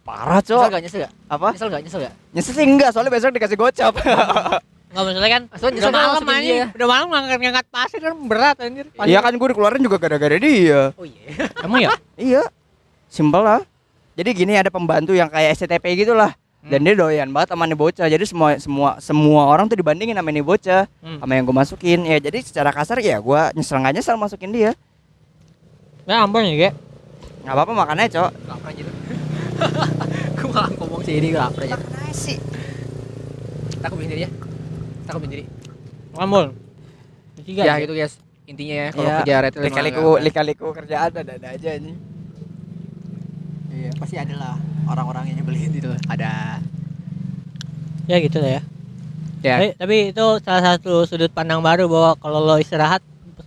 [0.01, 0.69] Parah, Nyesel Cok.
[0.69, 0.81] gak?
[0.83, 1.13] Nyesel gak?
[1.25, 1.47] Apa?
[1.51, 1.81] Nyesel gak?
[1.81, 2.13] Nyesel gak?
[2.31, 3.93] Nyesel sih enggak, soalnya besok dikasih gocap.
[4.91, 5.41] Enggak masalah kan.
[5.47, 6.65] Maksudnya Udah nyesel malam dia.
[6.69, 8.85] Udah malam ngangkat-ngangkat pasir kan berat anjir.
[9.01, 10.91] Iya kan gue dikeluarin juga gara-gara dia.
[10.93, 11.23] Oh iya.
[11.65, 11.91] Emang ya?
[12.15, 12.43] Iya.
[13.07, 13.61] Simpel lah.
[14.13, 16.35] Jadi gini ada pembantu yang kayak SCTP gitu lah.
[16.61, 18.05] Dan dia doyan banget sama nih bocah.
[18.05, 21.17] Jadi semua semua semua orang tuh dibandingin sama nih bocah Hmm.
[21.17, 21.99] sama yang gue masukin.
[22.03, 24.71] Ya jadi secara kasar ya gue nyesel nggak nyesel masukin dia.
[26.03, 26.69] Ya ampun ya, Ge.
[27.41, 28.29] nggak apa-apa makannya, Cok.
[28.45, 28.83] Lapar aja.
[30.35, 31.77] Gue malah ngomong sih ini lapar aja.
[31.79, 32.35] Nasi.
[33.79, 34.29] Takut bikin diri ya.
[35.17, 35.45] Bikin diri.
[36.15, 36.45] Ampun.
[37.41, 37.61] Tiga.
[37.65, 38.13] Ya gitu guys.
[38.47, 39.17] Intinya ya kalau Iya.
[39.23, 41.95] kerja retail emang Lika-liku kerjaan ada-ada aja nih.
[43.71, 44.55] Iya, pasti ada lah
[44.91, 45.89] orang-orang yang nyebelin gitu.
[46.11, 46.59] Ada.
[48.11, 48.61] Ya gitu lah ya.
[49.41, 49.55] Ya.
[49.57, 53.01] Tapi, tapi itu salah satu sudut pandang baru bahwa kalau lo istirahat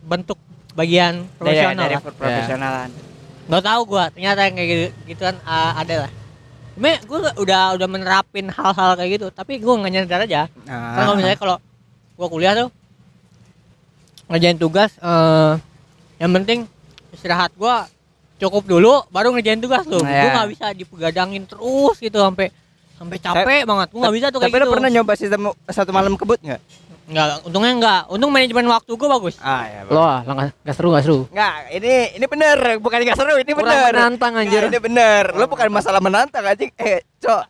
[0.08, 0.40] bentuk
[0.74, 2.02] bagian profesional dari lah.
[2.02, 2.88] profesionalan.
[3.46, 6.10] Nggak tahu gua, ternyata yang kayak gitu gituan uh, ada lah.
[6.74, 10.42] Cuma gue udah udah menerapin hal-hal kayak gitu, tapi gue nggak nyadar aja.
[10.66, 11.56] Karena kalau Nah, misalnya kalau
[12.14, 12.68] gua kuliah tuh
[14.26, 15.54] ngerjain tugas, eh
[16.18, 16.66] yang penting
[17.14, 17.86] istirahat gua
[18.42, 20.02] cukup dulu, baru ngerjain tugas tuh.
[20.02, 20.34] Nah, Gua ya.
[20.34, 22.50] nggak bisa dipegadangin terus gitu sampai
[22.94, 23.88] sampai capek banget.
[23.94, 24.70] Gua nggak bisa tuh kayak tapi gitu.
[24.70, 25.40] lo pernah nyoba sistem
[25.70, 26.60] satu malam kebut nggak?
[27.04, 28.00] Nggak, untungnya enggak.
[28.08, 29.36] Untung manajemen waktu gua bagus.
[29.38, 29.80] Ah ya.
[29.84, 31.20] Lo ah, lah nggak- nggak seru nggak seru.
[31.28, 33.92] Nggak, ini ini bener, bukan nggak seru, ini Kurang bener.
[33.92, 34.62] menantang anjir.
[34.64, 35.24] Nggak, ini bener.
[35.36, 36.72] Lo bukan masalah menantang anjing.
[36.74, 37.42] Eh, Cok.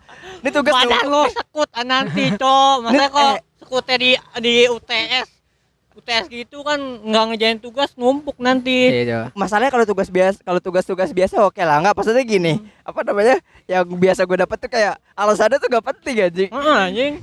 [0.42, 0.90] Ini tugas lu.
[1.06, 2.76] lo sekut ah, nanti, Cok.
[2.82, 3.38] Masa Ini- kok eh.
[3.62, 5.28] sekutnya di di UTS.
[5.94, 6.74] UTS gitu kan
[7.06, 8.90] nggak ngejain tugas numpuk nanti.
[8.90, 9.26] Iya, coba.
[9.38, 12.58] Masalahnya kalau tugas biasa, kalau tugas-tugas biasa oke lah, nggak maksudnya gini.
[12.82, 13.38] Apa namanya?
[13.70, 16.50] Yang biasa gue dapet tuh kayak alasannya tuh gak penting anjing.
[16.50, 17.14] Heeh, anjing.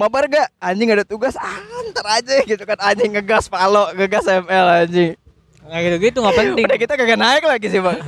[0.00, 0.48] Mabar gak?
[0.56, 1.60] Anjing ada tugas, ah,
[1.92, 5.12] ntar aja gitu kan anjing ngegas palo, ngegas ML anjing.
[5.60, 6.64] Nggak gitu-gitu nggak penting.
[6.64, 8.00] Udah kita kagak naik lagi sih bang.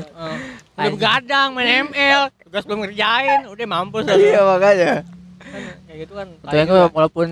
[0.73, 4.17] Udah begadang main ML, tugas belum ngerjain, udah mampus lah.
[4.17, 4.93] iya makanya.
[5.37, 6.29] Kan Kayak gitu kan.
[6.41, 7.27] Untungnya gue walaupun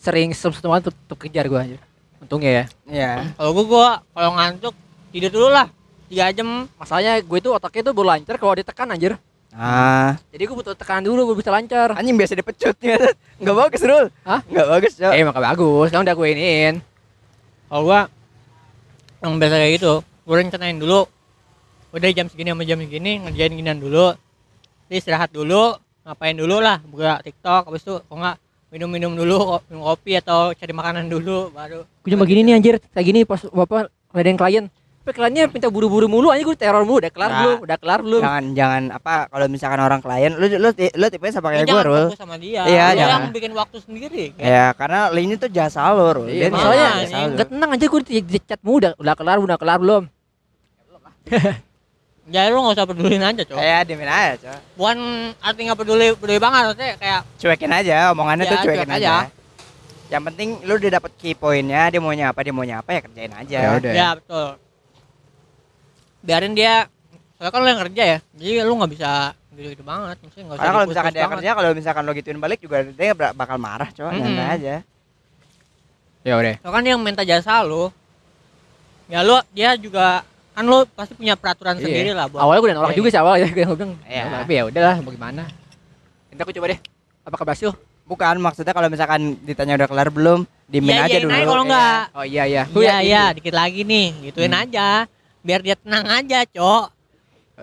[0.00, 1.80] sering satu malam tetep, tetep kejar gue anjir.
[2.24, 2.64] Untungnya ya.
[2.88, 3.12] Iya.
[3.36, 4.74] Kalau gua, gua kalau ngantuk
[5.12, 5.68] tidur dulu lah.
[6.08, 6.48] 3 jam.
[6.80, 9.20] Masalahnya gue itu otaknya tuh baru lancar kalau ditekan anjir.
[9.48, 11.96] Ah, Jadi gue butuh tekanan dulu baru bisa lancar.
[11.96, 13.00] anjing biasa dipecut ya.
[13.40, 14.06] Nggak bagus Rul.
[14.22, 14.40] Hah?
[14.44, 15.12] Nggak bagus, Cok.
[15.12, 16.74] Eh emang gak bagus, kan udah gue iniin.
[17.68, 18.00] Kalau gua
[19.24, 19.92] yang biasa kayak gitu,
[20.28, 21.00] gua rencanain dulu.
[21.88, 24.12] Udah jam segini sama jam segini ngerjain ginian dulu.
[24.88, 28.36] Terus istirahat dulu, ngapain dulu lah, buka TikTok, habis itu kok enggak
[28.68, 31.88] minum-minum dulu, minum kopi atau cari makanan dulu baru.
[32.04, 34.64] Gue cuma gini nih anjir, kayak gini pas bapak ngadain klien.
[35.08, 37.38] Tapi kliennya minta buru-buru mulu aja gue teror mulu, udah kelar Nah.
[37.40, 37.56] belum?
[37.64, 38.20] Udah kelar belum?
[38.20, 41.72] Jangan jangan apa kalau misalkan orang klien lu lu lu tipenya sama kayak Ya, gue
[41.72, 42.04] jangan Rul.
[42.04, 42.60] fokus sama dia.
[42.60, 43.08] Iya, Lu jangan.
[43.08, 44.24] yang bikin waktu sendiri.
[44.36, 44.44] kan?
[44.44, 46.28] Ya, karena ini tuh jasa lo, Rul.
[46.28, 47.24] Iya, Dia masalahnya jasa anjing.
[47.24, 47.38] lu.
[47.40, 50.02] Gak tenang aja gue di, di chat mulu, udah, udah kelar, udah kelar belum?
[52.28, 53.56] Jadi lu gak usah pedulin aja, Cok.
[53.56, 54.58] Kayak diemin aja, Cok.
[54.76, 54.98] Bukan
[55.40, 59.08] arti gak peduli, peduli banget maksudnya kayak Cuekin aja, omongannya Ya, tuh cuekin cuek aja.
[59.24, 59.32] aja.
[60.08, 63.32] Yang penting lu udah dapet key pointnya, dia maunya apa, dia maunya apa ya kerjain
[63.34, 63.56] aja.
[63.58, 63.92] Ya udah.
[63.94, 64.48] ya betul.
[66.28, 66.84] Biarin dia
[67.34, 68.18] soalnya kan lu yang kerja ya.
[68.36, 69.10] Jadi lu nggak bisa
[69.50, 70.16] gitu-gitu banget.
[70.20, 71.32] Maksudnya nggak usah kalau misalkan dia banget.
[71.34, 74.06] kerja, kalau misalkan lo gituin balik juga dia bakal marah, Cok.
[74.06, 74.20] Mm-mm.
[74.22, 74.74] Nyantai aja.
[76.20, 76.54] Ya udah.
[76.60, 77.88] Soalnya kan dia yang minta jasa lu.
[79.08, 80.20] Ya lu dia juga
[80.52, 81.84] kan lu pasti punya peraturan Iya.
[81.86, 83.92] sendiri lah buat Awalnya gue udah nolak Iya, juga sih awal ya, gue bilang.
[84.04, 84.20] Iya.
[84.20, 85.42] "Ya, Tapi ya udahlah, mau gimana?
[86.28, 86.78] Nanti aku coba deh.
[87.24, 87.70] Apakah berhasil?
[88.04, 91.30] Bukan maksudnya kalau misalkan ditanya udah kelar belum, diemin Iya, aja dulu.
[91.30, 92.00] aja kalau enggak.
[92.10, 92.62] Oh iya iya.
[92.66, 94.62] Iya iya, dikit lagi nih, gituin Hmm.
[94.66, 94.88] aja.
[95.40, 96.84] Biar dia tenang aja, Cok.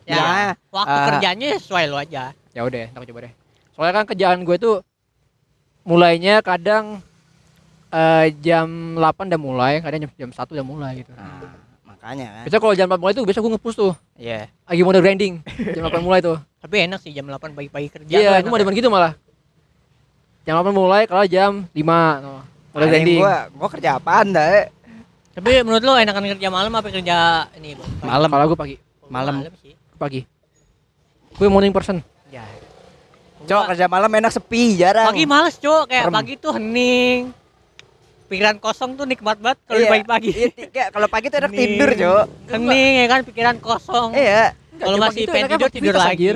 [0.04, 0.26] Ya, Ya,
[0.70, 2.36] waktu eh, kerjanya sesuai lu aja.
[2.52, 3.34] Ya udah, ntar aku coba deh.
[3.72, 4.76] Soalnya kan kerjaan gue tuh
[5.84, 7.00] mulainya kadang
[7.90, 8.68] eh, jam
[9.00, 11.12] 8 udah mulai, kadang jam, jam 1 udah mulai gitu.
[11.16, 11.48] Nah,
[11.86, 12.44] makanya kan.
[12.44, 13.94] Biasanya kalau jam 8 mulai tuh biasa gue nge-push tuh.
[14.20, 14.52] Iya.
[14.68, 15.34] Lagi mode grinding.
[15.72, 16.36] jam 8 mulai tuh.
[16.64, 18.12] Tapi enak sih jam 8 pagi-pagi kerja.
[18.12, 19.16] Iya, tuh gue mau demen gitu malah.
[20.44, 21.72] Jam 8 mulai kalau jam 5
[22.20, 22.44] no.
[22.76, 23.20] Mode Paling grinding.
[23.24, 24.68] gua gua kerja apaan dah?
[25.36, 27.18] Tapi menurut lu enakan kerja malam apa kerja
[27.60, 27.90] ini, Bang?
[28.00, 28.08] Pagi?
[28.08, 28.30] Malam.
[28.32, 28.76] Kalau gue pagi,
[29.12, 29.34] malam.
[29.60, 29.76] sih.
[30.00, 30.22] pagi.
[31.36, 32.00] Gue morning person.
[32.32, 32.48] Ya.
[33.44, 35.12] Cok kerja malam enak sepi, jarang.
[35.12, 35.92] Pagi males, Cok.
[35.92, 36.16] Kayak Serem.
[36.16, 37.20] pagi tuh hening.
[38.26, 40.32] Pikiran kosong tuh nikmat banget kalau Iya, pagi-pagi.
[40.74, 41.68] Iya, kalau pagi tuh enak Hening.
[41.78, 42.26] tidur, Cok.
[42.56, 44.10] Hening ya kan pikiran kosong.
[44.16, 44.56] Iya.
[44.76, 46.28] Kalau masih pengen tidur, tidur lagi.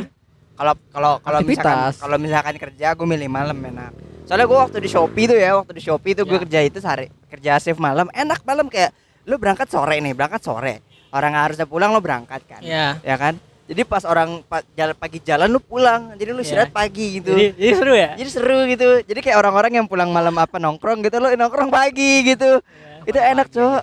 [0.60, 3.95] Kalau kalau kalau misalkan kalau misalkan kerja gue milih malam enak.
[4.28, 6.41] Soalnya gue waktu di Shopee tuh ya, waktu di Shopee tuh gue Ya.
[6.43, 8.91] kerja itu sehari kerja shift malam, enak malam kayak
[9.24, 10.84] lu berangkat sore nih, berangkat sore.
[11.10, 12.60] Orang harusnya pulang lo berangkat kan.
[12.62, 13.00] Iya.
[13.02, 13.39] Ya kan?
[13.65, 17.32] Jadi pas orang pa, jalan pagi jalan lu pulang, jadi lu istirahat pagi gitu.
[17.32, 18.10] Jadi, jadi seru ya?
[18.19, 18.88] Jadi seru gitu.
[19.06, 22.60] Jadi kayak orang-orang yang pulang malam apa nongkrong gitu lo nongkrong pagi gitu.
[22.60, 23.82] Iya, itu enak, Cok.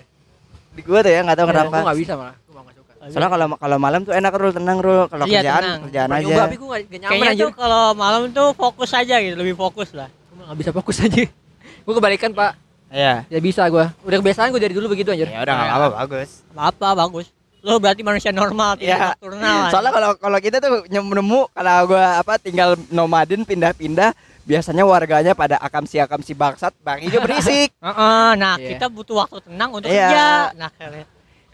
[0.77, 1.77] Di gua tuh ya nggak tahu Gue kenapa.
[1.89, 2.37] gak bisa malah.
[3.07, 3.13] Gue.
[3.13, 5.07] Soalnya kalau kalau malam tuh enak Rul, tenang Rul.
[5.07, 5.81] Kalau Iya, kerjaan, tenang.
[5.85, 6.37] kerjaan Pernah aja.
[6.43, 9.55] tapi gue gak, gak nyaman kayaknya anjir tuh kalau malam tuh fokus aja gitu lebih
[9.55, 11.23] fokus lah Gue gak bisa fokus aja
[11.79, 12.53] Gue kebalikan pak
[12.89, 13.15] Iya.
[13.25, 16.31] Ya bisa gue Udah kebiasaan gue dari dulu begitu anjir Ya udah enggak apa-apa, bagus.
[16.53, 17.27] apa bagus
[17.59, 19.07] lo berarti manusia normal tidak Iya.
[19.13, 25.35] nocturnal Soalnya kalau kalau kita tuh nemu kalau gua apa tinggal nomaden pindah-pindah biasanya warganya
[25.35, 27.75] pada akamsi-akamsi bangsat, baginya berisik.
[27.83, 28.71] Heeh, nah Iya.
[28.71, 30.07] kita butuh waktu tenang untuk Iya.
[30.07, 30.71] kerja nah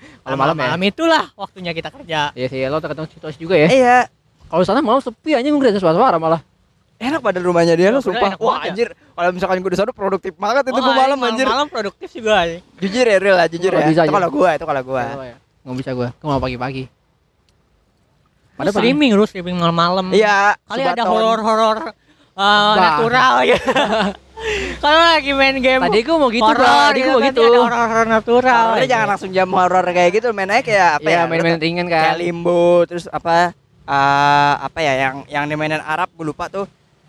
[0.02, 0.62] kalian Kalau malam ya?
[0.68, 3.98] malam itulah waktunya kita kerja Iya sih lo tergantung situasi juga ya Iya.
[4.46, 6.42] Kalau sana malam sepi aja gue ngeliat suara-suara malah
[7.02, 8.38] Enak pada rumahnya dia lo sumpah.
[8.38, 8.70] Wah banget ya.
[8.70, 11.46] anjir, kalau misalkan gua di sana produktif banget itu Wah, gua malam anjir.
[11.50, 12.62] malam produktif sih gua nih.
[12.78, 13.90] Jujur ya real lah, jujur Nggak ya.
[13.90, 14.14] bisa Itu aja.
[14.14, 15.02] kalau gua, itu kalau gua.
[15.18, 15.36] Oh, ya.
[15.62, 16.84] Nggak bisa gue Gue mau pagi-pagi
[18.52, 21.78] Padahal streaming lu streaming malam-malam Iya, kali ada horor-horor
[22.34, 23.58] uh, natural ya
[24.78, 26.90] kalau lagi main game Tadi gue mau gitu horor Bang.
[26.90, 27.42] Tadi gue mau gitu.
[27.42, 28.64] ada horor-horor natural.
[28.72, 31.22] Horornya jangan langsung jam horor kayak gitu, main aja kayak apa Iya ya?
[31.26, 36.10] main-main ringan kayak kan limbo terus apa eh, apa ya yang yang di mainan Arab
[36.10, 36.66] gue lupa tuh.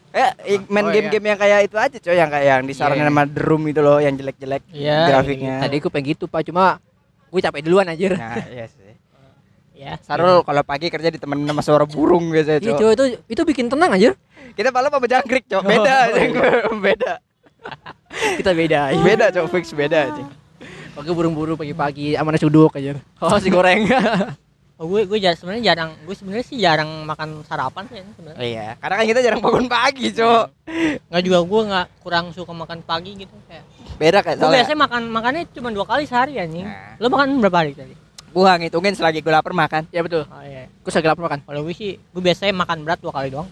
[0.10, 0.30] Eh
[0.68, 3.18] main Oh, game-game yang kayak itu aja coy yang kayak yang disarankan Iya, iya.
[3.18, 5.56] sama The Room itu loh yang jelek-jelek Iya, grafiknya.
[5.60, 6.42] Tadi gue pengen gitu pak.
[6.46, 6.78] Cuma
[7.28, 8.14] gue capek duluan anjir.
[8.14, 8.93] Nah iya sih
[9.84, 9.94] ya.
[10.00, 13.68] Sarul kalau pagi kerja ditemenin sama suara burung biasanya Iya coy cuy itu, itu bikin
[13.68, 14.16] tenang anjir.
[14.54, 15.96] Kita malam sama jangkrik coy beda
[16.72, 17.14] Oh, beda.
[18.38, 20.24] Kita beda aja beda coy fix beda aja
[20.94, 22.94] Pakai buru-buru pagi-pagi sama nasi uduk aja.
[23.18, 23.84] Oh si goreng.
[24.74, 28.36] Oh, gue gue jar- sebenarnya jarang gue sebenarnya sih jarang makan sarapan sih sebenarnya.
[28.36, 30.50] Oh, iya karena kan kita jarang bangun pagi coy
[31.08, 33.64] nggak juga gue nggak kurang suka makan pagi gitu kayak.
[33.96, 34.58] Beda kayak gue soalnya.
[34.60, 36.66] biasanya makan makannya cuma dua kali sehari anjing.
[36.66, 36.98] Nah.
[36.98, 37.94] lo makan berapa hari tadi
[38.34, 39.86] gua ngitungin selagi gue lapar makan.
[39.94, 40.26] Ya betul.
[40.26, 40.66] Oh iya.
[40.82, 41.40] Gue segala lapar makan.
[41.46, 43.48] Kalau gue sih gue biasanya makan berat dua kali doang.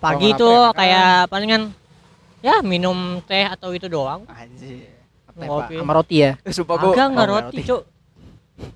[0.00, 1.76] Pagi ya, kayak palingan
[2.40, 4.24] ya minum teh atau itu doang.
[4.30, 4.88] Anjir.
[5.28, 5.74] Apa, Ngopi.
[5.76, 5.82] Pak?
[5.82, 6.32] Sama roti ya?
[6.56, 7.68] Sumpah gua agak nggak roti roti.
[7.68, 7.82] cuk.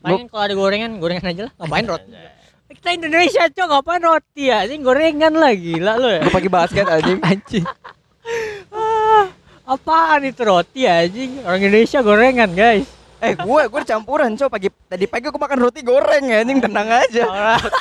[0.03, 1.53] Paling kalau ada gorengan gorengan aja lah.
[1.62, 2.11] Ngapain roti?
[2.74, 4.59] Kita Indonesia cuk ngapain roti ya?
[4.66, 6.22] Ini gorengan lah gila lo ya.
[6.29, 7.22] Pagi basket anjing?
[7.31, 7.64] Anjing.
[8.74, 9.31] Ah,
[9.64, 11.40] apaan itu roti anjing?
[11.46, 12.93] Orang Indonesia gorengan guys
[13.24, 16.44] Eh gue gue campuran cow pagi tadi pagi gue makan roti goreng ya.
[16.44, 17.24] Anjing tenang aja.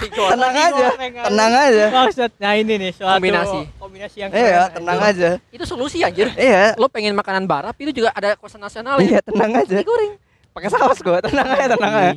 [0.08, 0.88] Tenang aja.
[1.28, 1.86] Tenang aja.
[1.92, 3.60] Maksud, nah ini nih suatu Kombinasi.
[3.76, 5.20] kombinasi yang iya tenang anjing.
[5.20, 5.30] aja.
[5.52, 6.32] Itu solusi anjir.
[6.34, 6.80] Iya.
[6.80, 9.76] Lo pengen makanan barat itu juga ada kawasan nasional iya ya tenang aja.
[9.76, 10.14] Roti goreng.
[10.54, 12.12] Pakai saus gue tenang aja tenang aja.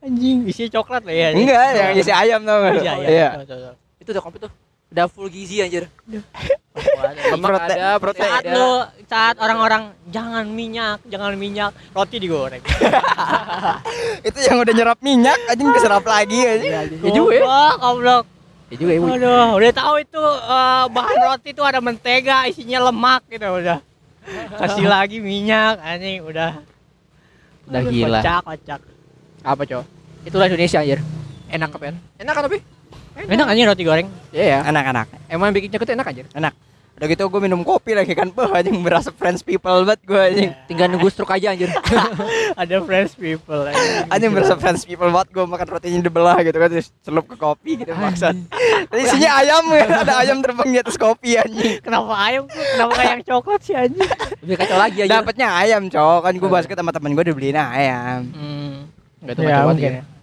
[0.00, 1.44] Anjing isi coklat lah ya anjing.
[1.44, 3.28] enggak yang isi ayam tau gak Iya, iya.
[3.44, 3.70] iya.
[4.00, 4.52] Itu udah komplit tuh.
[4.88, 5.90] Udah full gizi anjir
[6.74, 8.70] Prote- Lemak ada protein saat ada lu
[9.06, 12.58] saat orang-orang jangan minyak jangan minyak roti digoreng
[14.26, 18.24] itu yang udah nyerap minyak anjing keserap lagi anjing Ya juga ya Wah, goblok.
[18.72, 18.98] Ya juga ya.
[18.98, 23.78] Aduh, udah tahu itu eh, bahan roti itu ada mentega, isinya lemak gitu udah.
[24.56, 26.58] Kasih lagi minyak, anjing udah.
[27.70, 28.18] Udah gila.
[28.18, 28.80] Kocak, kocak.
[29.44, 29.82] Apa cow
[30.24, 31.00] Itulah Indonesia anjir
[31.52, 32.58] Enak kan Enak kan tapi
[33.16, 34.08] Enak anjing roti goreng.
[34.30, 36.54] Iya ya anak-anak Emang yang bikin cakep tuh enak anjir enak.
[36.94, 38.30] Udah gitu gue minum kopi lagi kan.
[38.30, 40.50] Bah anjing berasa friends people banget gue anjing.
[40.66, 41.66] Tinggal nunggu stroke aja anjir.
[42.60, 44.06] Ada friends people anjing.
[44.06, 47.82] anjing berasa friends people banget gue makan rotinya dibelah gitu kan terus celup ke kopi
[47.82, 48.34] gitu maksud
[48.94, 49.86] isinya ayam ya.
[50.06, 51.82] Ada ayam terbang di atas kopi anjing.
[51.82, 52.46] Kenapa ayam?
[52.46, 54.10] Kenapa kayak yang coklat sih anjing?
[54.42, 55.18] Lebih kacau lagi anjir.
[55.18, 56.20] Dapatnya ayam cok.
[56.22, 58.22] Kan gue basket sama temen gue dibeliin ayam.
[58.30, 58.86] Hmm.
[59.18, 59.92] Enggak tahu Ya, mungkin.
[59.98, 60.13] ya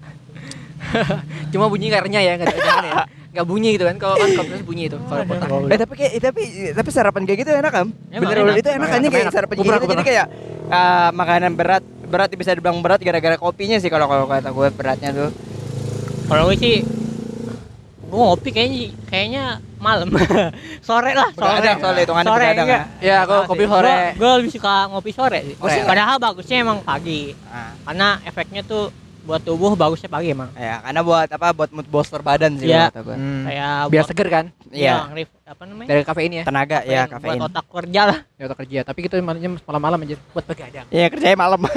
[1.54, 2.96] Cuma bunyi karena ya Enggak jangan ya
[3.32, 6.42] Enggak bunyi gitu kan Kalau kan kompresor bunyi itu Kalau kotak Eh tapi kayak tapi
[6.76, 7.88] tapi sarapan kayak gitu enak kan?
[7.92, 8.56] Bener enak.
[8.60, 9.34] itu enak kan kayak enak.
[9.34, 10.26] sarapan kayak gitu jadi kayak
[10.72, 15.10] eh, makanan berat berat bisa dibilang berat gara-gara kopinya sih kalau kalau kata gue beratnya
[15.16, 15.30] tuh.
[16.28, 16.76] Kalau gue sih
[18.12, 19.44] gue ngopi kayaknya kayaknya
[19.80, 20.12] malam.
[20.88, 21.48] sore lah, sore.
[21.48, 22.84] Begadang soalnya hitungannya sore enggak.
[23.00, 25.56] Ya kalau kopi sore Gue lebih suka ngopi sore sih.
[25.64, 25.82] Oh, sih?
[25.88, 27.32] Padahal bagusnya emang pagi.
[27.48, 30.50] Nah, Karena efeknya tuh buat tubuh bagusnya pagi emang.
[30.52, 32.90] ya karena buat apa buat mood booster badan sih Iya.
[32.90, 33.14] kata gue.
[33.14, 33.44] Hmm.
[33.44, 34.94] Kayak Biar buat- seger kan Iya.
[35.06, 35.88] nge-ref- apa namanya?
[35.88, 37.38] Dari kafein ya Tenaga ya Kafein, kafein.
[37.38, 38.18] Buat otak kerja lah.
[38.34, 41.60] Ya otak kerja Tapi kita malamnya malam-malam anjir Buat begadang Iya kerjanya malam.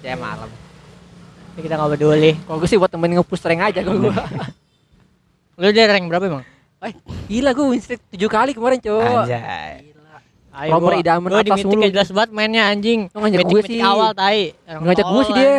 [0.00, 0.48] Ya malam
[1.52, 2.32] Jadi kita nggak peduli.
[2.40, 4.14] Kalau gue sih buat temen nge-push rank aja kalau gue
[5.58, 6.44] Lu udah rank berapa emang?
[6.80, 6.94] Eh,
[7.28, 9.90] Gila gue win streak 7 kali kemarin cow Anjay.
[10.50, 11.84] Ayo gua- idaman gua di atas Mythic mulu.
[11.84, 13.06] ya jelas banget mainnya anjing.
[13.08, 13.78] Lu ngajak Mythic- gue sih.
[13.80, 14.58] awal tai.
[14.64, 15.54] Ngajak gue sih dia.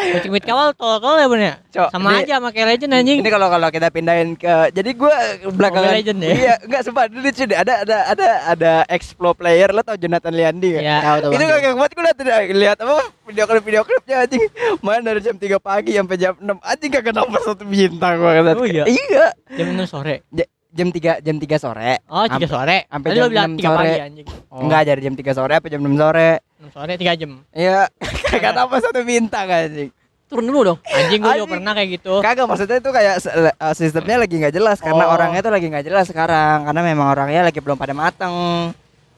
[0.00, 0.14] Anjing.
[0.14, 1.54] Mythic Mythic awal tol-tol ya bener.
[1.68, 3.18] Cok, Sama ini- aja sama kayak Legend anjing.
[3.18, 5.14] Ini kalau kalau kita pindahin ke jadi gue
[5.48, 6.30] belakangan Mobile Legend ya?
[6.32, 10.68] Iya, enggak sumpah dulu cuy ada ada ada ada Explo player lo tau Jonathan Liandi
[10.72, 10.82] kan?
[10.82, 10.96] Iya.
[11.00, 11.60] Tahu tuh itu Bang.
[11.60, 12.18] gak buat gue liat
[12.50, 14.42] lihat apa video klip video klipnya anjing
[14.80, 18.50] main dari jam 3 pagi sampai jam 6 anjing kagak dapat satu bintang gue kata
[18.52, 18.84] Oh iya?
[18.84, 20.26] iya Jam 6 sore.
[20.28, 22.78] J- jam 3 jam 3 sore Oh, 3 Sampai- sore.
[22.86, 23.78] sampai jam lu bilang 6 3 sore.
[23.80, 24.26] pagi anjing.
[24.46, 24.60] Oh.
[24.60, 27.32] enggak dari jam 3 sore apa jam 6 sore 6 sore 3 jam.
[27.52, 27.86] iya
[28.30, 29.90] kagak dapat satu bintang anjing
[30.30, 30.78] turun dulu dong.
[30.86, 32.12] Anjing gue juga pernah kayak gitu.
[32.22, 33.14] Kagak maksudnya itu kayak
[33.58, 35.14] uh, sistemnya lagi nggak jelas karena Oh.
[35.18, 38.30] orangnya tuh lagi nggak jelas sekarang karena memang orangnya lagi belum pada mateng.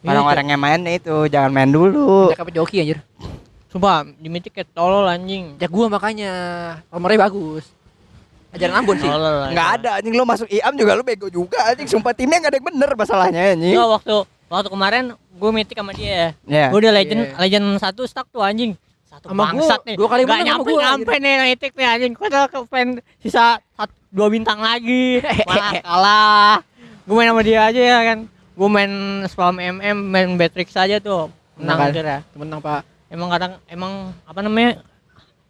[0.00, 2.32] Iya, Orang-orang yang main itu jangan main dulu.
[2.32, 2.98] Jack apa joki anjir.
[3.68, 5.60] Sumpah, di Mythic kayak tolol anjing.
[5.60, 6.32] Jak gua makanya
[6.88, 7.68] nomornya bagus.
[8.56, 9.04] Ajaran Ambon sih.
[9.04, 9.52] Tolol.
[9.52, 12.58] Nggak ada anjing lo masuk IAM juga lo bego juga anjing sumpah timnya nggak ada
[12.58, 13.76] yang bener masalahnya anjing.
[13.76, 14.16] Yo, waktu
[14.52, 16.36] waktu kemarin gue Mythic sama dia.
[16.44, 16.68] Ya.
[16.68, 17.36] Gue udah legend Iya.
[17.40, 18.76] legend satu stuck tuh anjing.
[19.08, 19.96] Satu Sama gua, bangsat nih.
[19.96, 22.12] dua kali sama nyampe gua, nyampe nih Mythic nih anjing.
[22.12, 22.88] Gue udah ke fan
[23.18, 25.24] sisa satu, dua bintang lagi.
[25.48, 26.54] Malah kalah.
[27.02, 28.18] Gue main sama dia aja ya kan.
[28.52, 28.92] Gue main
[29.26, 31.32] spam MM, main Batrix aja tuh.
[31.56, 31.88] Menang Menang kan?
[31.88, 32.18] aja ya.
[32.36, 32.80] Menang Pak.
[33.08, 34.70] Emang kadang emang apa namanya?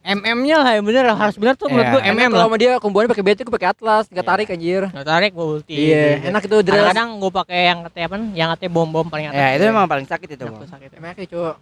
[0.03, 1.93] MM-nya lah yang bener harus bener tuh menurut Iya.
[1.93, 2.45] gue MM kalau lah.
[2.45, 4.31] sama dia kombonya pakai BT gue pakai Atlas, enggak Iya.
[4.35, 4.81] tarik anjir.
[4.85, 5.75] Nggak tarik gue ulti.
[5.79, 6.75] Iya, enak itu dress.
[6.83, 8.15] Kadang-kadang gue pakai yang katanya apa?
[8.33, 9.39] Yang katanya bom-bom paling atas.
[9.39, 10.43] Ya itu memang paling sakit itu.
[10.43, 10.59] Enak Bang.
[10.59, 10.89] tuh sakit.
[10.93, 11.55] Enak ya, cowok.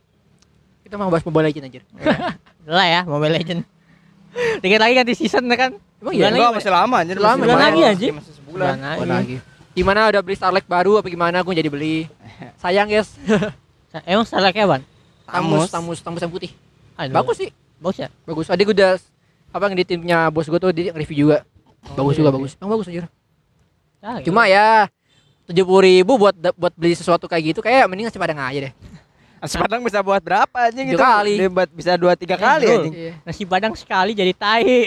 [0.81, 1.83] Kita mau bahas Mobile Legends anjir.
[2.65, 3.61] Lah ya, Mobile Legend.
[4.65, 5.71] Dikit lagi ganti season ya kan?
[6.01, 6.27] Emang iya?
[6.27, 7.15] Enggak masih lama anjir.
[7.15, 8.13] Lama, masih lagi, anjing.
[8.15, 8.73] Masih sebulan.
[8.73, 9.37] Bulan Oh, lagi.
[9.71, 11.45] Gimana udah beli Starlight baru apa gimana?
[11.45, 12.09] Gue jadi beli.
[12.57, 13.13] Sayang guys.
[14.03, 14.81] Emang salah kayak ban?
[15.23, 16.51] Tamus, tamus, tamus yang putih.
[16.97, 17.13] Aduh.
[17.13, 17.53] Bagus sih.
[17.81, 18.09] Bagus ya?
[18.29, 18.45] Bagus.
[18.45, 18.93] Tadi gue udah
[19.51, 21.43] apa yang di timnya bos gue tuh di review juga.
[21.97, 22.35] bagus iya, juga iya.
[22.37, 22.51] bagus.
[22.61, 23.05] Emang bagus anjir.
[24.01, 24.85] Ah, Cuma ya
[25.49, 28.73] tujuh puluh ribu buat buat beli sesuatu kayak gitu kayak mending nasi padang aja deh.
[29.41, 31.01] Nasi Padang bisa buat berapa anjing itu?
[31.01, 31.33] kali.
[31.49, 32.75] Buat bisa 2 3 Eh, kali bro.
[32.77, 32.93] anjing.
[32.93, 33.13] Iya.
[33.25, 34.85] nasi padang sekali jadi tai.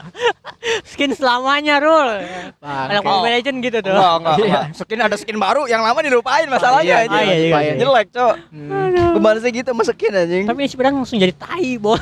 [0.92, 2.20] skin selamanya, Rul.
[2.60, 3.00] Ada.
[3.00, 3.88] Mobile Legend gitu tuh.
[3.90, 4.44] Enggak, enggak, Iya.
[4.44, 4.64] enggak.
[4.76, 7.16] Skin ada skin baru, yang lama dilupain masalahnya Iya, anjing.
[7.16, 7.74] Ah, iya, iya, iya.
[7.80, 8.34] Jelek, Cok.
[8.52, 9.14] Hmm.
[9.16, 10.44] Gimana sih gitu sama skin anjing?
[10.44, 11.96] Tapi nasi padang langsung jadi tai, bos.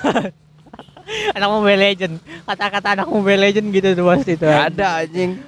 [1.34, 2.14] Anak Mobile Legend.
[2.42, 4.50] Kata-kata anak Mobile Legend gitu tuh pasti tuh.
[4.50, 5.38] Gak ada anjing.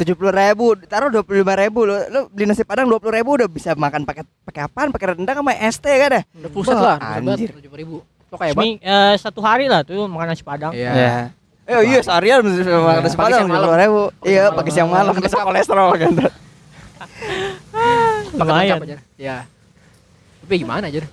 [0.00, 3.16] Tujuh puluh ribu, taruh dua puluh lima ribu lo, lo beli nasi padang dua puluh
[3.16, 4.88] ribu udah bisa makan pakai pakai apaan?
[4.92, 6.22] Pakai rendang sama ST kan dah?
[6.44, 7.48] Udah pusat lah, Anjir.
[7.56, 8.04] tujuh ribu.
[8.28, 10.76] Lo kayak eh, satu hari lah tuh makan nasi padang.
[10.76, 11.32] Iya.
[11.64, 13.68] Eh iya seharian makan nasi padang siang tujuh malam.
[13.68, 14.02] puluh ribu.
[14.12, 14.72] Pagi Iya siang pakai malam.
[14.74, 15.46] siang malam siang.
[15.48, 16.12] kolesterol kan.
[18.36, 18.78] Lumayan.
[19.16, 19.36] Ya.
[20.44, 21.06] Tapi gimana aja?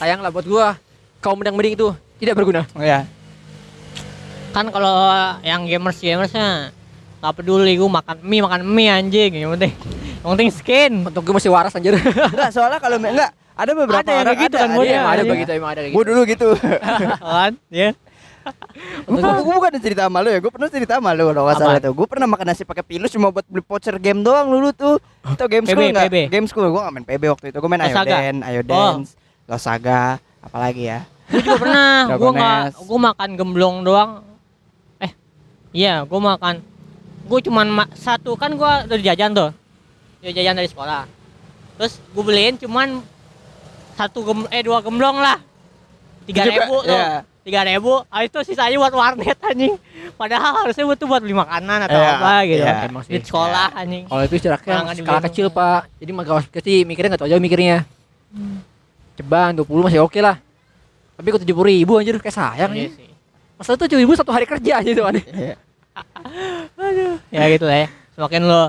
[0.00, 0.74] Sayang lah buat gua.
[1.20, 2.68] Kaum mendang mending itu tidak berguna.
[2.76, 3.08] Iya.
[4.50, 4.98] kan kalau
[5.46, 6.74] yang gamers gamersnya
[7.22, 9.70] nggak peduli gue makan mie makan mie anjing yang penting
[10.20, 11.94] yang penting skin Untuk gua masih waras anjir.
[11.94, 14.94] Enggak, soalnya kalau enggak ada beberapa Ada yang orang gitu ada, kan, ada, Bud, yang
[14.94, 15.02] ya?
[15.04, 15.30] Ada iya.
[15.30, 16.10] begitu, emang ada kayak Gue gitu.
[16.10, 16.48] dulu gitu.
[17.20, 17.90] kan ya
[19.04, 21.78] gue gue bukan cerita sama lu ya, gue pernah cerita sama lu kalau nggak salah
[21.82, 21.92] tuh.
[21.92, 24.96] Gue pernah makan nasi pakai pilus cuma buat beli voucher game doang dulu tuh.
[25.28, 26.04] Itu game PB, school enggak?
[26.08, 26.16] PB.
[26.32, 27.58] Game school gue gak main PB waktu itu.
[27.60, 27.94] Gue main Ayo.
[28.00, 29.10] Dance, Ayo Dance,
[29.44, 31.04] Losaga, apalagi ya.
[31.30, 34.10] Gue juga pernah gue nggak gue makan gemblong doang
[34.98, 35.12] eh
[35.70, 36.60] iya gue makan
[37.24, 39.50] gue cuman ma- satu kan gue dari jajan tuh
[40.20, 41.06] ya jajan dari sekolah
[41.74, 43.00] terus gue beliin cuman
[43.94, 45.38] satu gem eh dua gemblong lah
[46.24, 47.24] tiga ribu tuh iya.
[47.40, 49.76] tiga ribu ah itu sisanya buat warnet anjing
[50.14, 52.64] padahal harusnya buat buat beli makanan atau Iya, apa gitu.
[52.64, 53.12] Emang sih.
[53.12, 55.46] di sekolah anjing Kalau itu jaraknya nggak skala kecil.
[55.48, 55.80] Pak.
[55.96, 57.88] Jadi mah gawas kecil mikirnya enggak tahu jauh mikirnya.
[59.16, 60.36] Ceban 20 masih oke lah.
[61.20, 62.90] Tapi kok 70 ribu anjir kayak sayang Iya nih.
[62.90, 63.10] sih.
[63.54, 65.24] Masa tuh 7 ribu satu hari kerja aja tuh aneh.
[67.30, 68.62] ya gitu lah ya semakin lo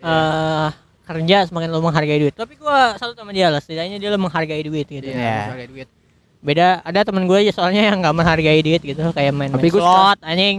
[0.00, 0.68] eh
[1.04, 4.62] kerja semakin lo menghargai duit tapi gua salut sama dia lah setidaknya dia lo menghargai
[4.62, 5.50] duit gitu Iya.
[5.50, 5.88] sebagai duit.
[6.40, 9.68] beda ada temen gue aja soalnya yang nggak menghargai duit gitu kayak main, main Tapi
[9.68, 10.56] gua slot anjing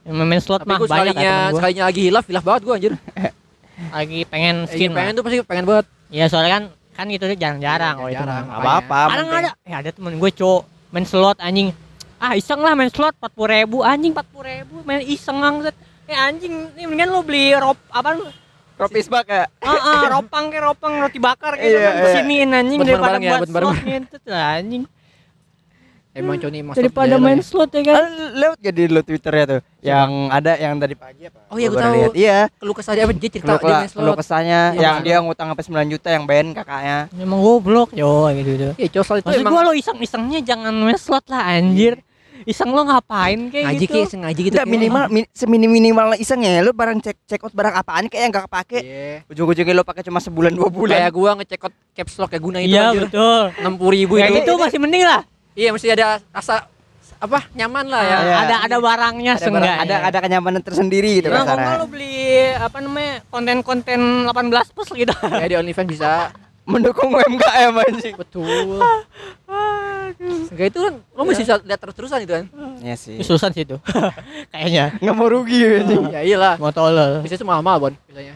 [0.00, 2.74] yang main, main slot Tapi mah banyak sekalinya gua sekalinya lagi hilaf, hilaf banget gua
[2.76, 2.92] anjir.
[3.90, 5.16] lagi pengen Skin pengen lah.
[5.16, 5.86] tuh pasti pengen banget.
[6.08, 6.62] ya soalnya kan
[7.00, 7.94] kan gitu tuh jarang-jarang.
[7.96, 8.98] Kalau itu Jarang, apa-apa.
[9.08, 9.44] kadang penting.
[9.48, 9.50] ada.
[9.64, 11.72] Ya ada temen gue cowok main slot anjing.
[12.20, 13.80] Ah iseng lah main slot 40 ribu.
[13.80, 14.74] Anjing 40 ribu.
[14.84, 15.72] Main iseng angset
[16.04, 18.20] eh anjing ini mendingan lo beli rop apa
[18.76, 19.44] Ropis bak ya.
[19.60, 21.92] Ah, ah, ropang kayak ropang roti bakar gitu Iya, kan.
[21.92, 22.02] iya.
[22.02, 24.82] kesiniin anjing daripada ya, buat slot gitu anjing
[26.10, 29.00] Emang Coni emang daripada slot main lah slot ya kan Ah, Lewat gak di lu
[29.00, 29.60] Twitternya tuh?
[29.78, 31.38] Yang ada yang tadi pagi apa?
[31.46, 31.94] Oh iya, baru tahu.
[31.94, 32.10] lihat.
[32.12, 32.26] Iya.
[32.26, 32.40] ya.
[32.58, 34.18] Keluh kesah dia apa dia cerita Keluh dia main keluh slot.
[34.18, 36.98] kesahnya Iya, yang dia ngutang sampai 9 juta yang BN kakaknya.
[37.14, 40.98] emang goblok yo gitu gitu Iya, cowok itu maksud emang gua lo iseng-isengnya jangan main
[40.98, 41.94] slot lah anjir
[42.42, 44.50] iseng lo ngapain kayak ngaji gitu kayak sengaja gitu.
[44.50, 48.22] Enggak minimal min, seminim minimal iseng ya lu barang cek check out barang apaan kayak
[48.24, 48.78] yang gak kepake.
[48.80, 49.14] Iya.
[49.28, 50.96] Ujung-ujungnya lu pakai cuma sebulan dua bulan.
[50.96, 54.38] Kayak gua ngecek out caps lock kayak guna itu iya betul 60 ribu kayak itu.
[54.42, 55.20] gitu masih mending lah
[55.60, 56.64] Iya, mesti ada rasa
[57.18, 58.18] apa nyaman lah ya.
[58.18, 58.36] Iya.
[58.40, 61.66] ada ada barangnya Ada seenggaknya ada ada kenyamanan tersendiri gitu Nah, kalau kasarnya.
[61.66, 62.16] nggak lo beli
[62.56, 66.32] apa namanya konten-konten 18 plus gitu Ya di OnlyFans bisa.
[66.62, 68.14] Mendukung UMKM anjing.
[68.16, 68.78] Betul.
[70.48, 72.44] Enggak itu kan lo mesti bisa lihat terus-terusan itu kan.
[72.80, 73.16] Iya sih.
[73.20, 73.76] susah sih itu
[74.52, 76.04] kayaknya Nggak mau rugi anjing.
[76.08, 76.54] ya iyalah.
[76.56, 78.34] mau tolol Bisa itu mahal-mahal, Bon, biasanya.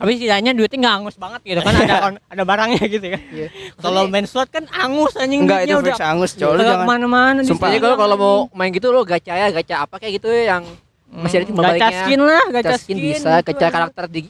[0.00, 3.20] Tapi setidaknya duitnya nggak angus banget gitu kan ada on- ada barangnya gitu kan.
[3.28, 3.48] Iya.
[3.76, 6.56] Kalau main slot kan angus anjing Enggak itu fix angus, coy.
[6.56, 7.68] Lu jangan ke mana-mana di Sumpah.
[7.70, 10.64] Kalau kalau mau main gitu lo gacha ya, gacha apa kayak gitu ya yang
[11.12, 12.00] masih ada timbal gacha baliknya.
[12.00, 14.20] skin lah, gacha, gacha skin bisa, gitu gacha karakter di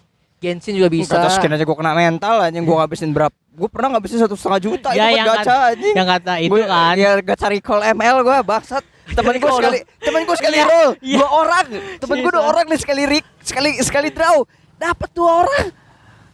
[0.41, 1.13] Genshin juga bisa.
[1.13, 3.37] Kata skin aja gua kena mental anjing gua ngabisin berapa?
[3.53, 5.95] Gua pernah ngabisin satu setengah juta Ya, itu yang gacha anjing.
[5.95, 6.95] Yang kata itu Gua- kan.
[6.97, 8.83] Ya gacha recall ML gua bangsat.
[9.11, 11.19] Temen gua sekali, temen gua sekali roll iya.
[11.19, 11.67] dua orang.
[11.99, 14.47] Temen gua dua orang nih sekali rik, sekali sekali draw.
[14.81, 15.66] Dapat dua orang.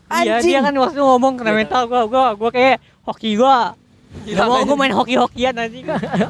[0.07, 0.55] Iya Anjing.
[0.55, 3.75] dia kan waktu ngomong kena mental gua gua gua kayak hoki gua.
[4.23, 5.67] Iya, Gak mau gua main hoki-hokian kan.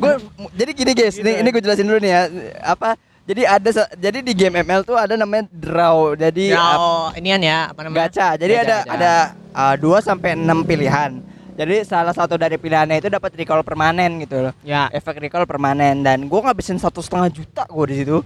[0.00, 0.16] Gua
[0.58, 2.22] jadi gini guys, ini ini gue jelasin dulu nih ya.
[2.66, 2.96] Apa?
[3.22, 6.14] Jadi ada jadi di game ML tuh ada namanya draw.
[6.14, 8.08] Jadi Ya, ap- inian ya apa namanya?
[8.08, 8.28] gacha.
[8.34, 9.34] Jadi Gacha, ada gacha.
[9.52, 11.10] ada uh, 2 sampai 6 pilihan.
[11.52, 14.52] Jadi salah satu dari pilihannya itu dapat recall permanen gitu loh.
[14.62, 14.88] Ya.
[14.88, 18.22] Efek recall permanen dan gua ngabisin satu setengah juta gua di situ.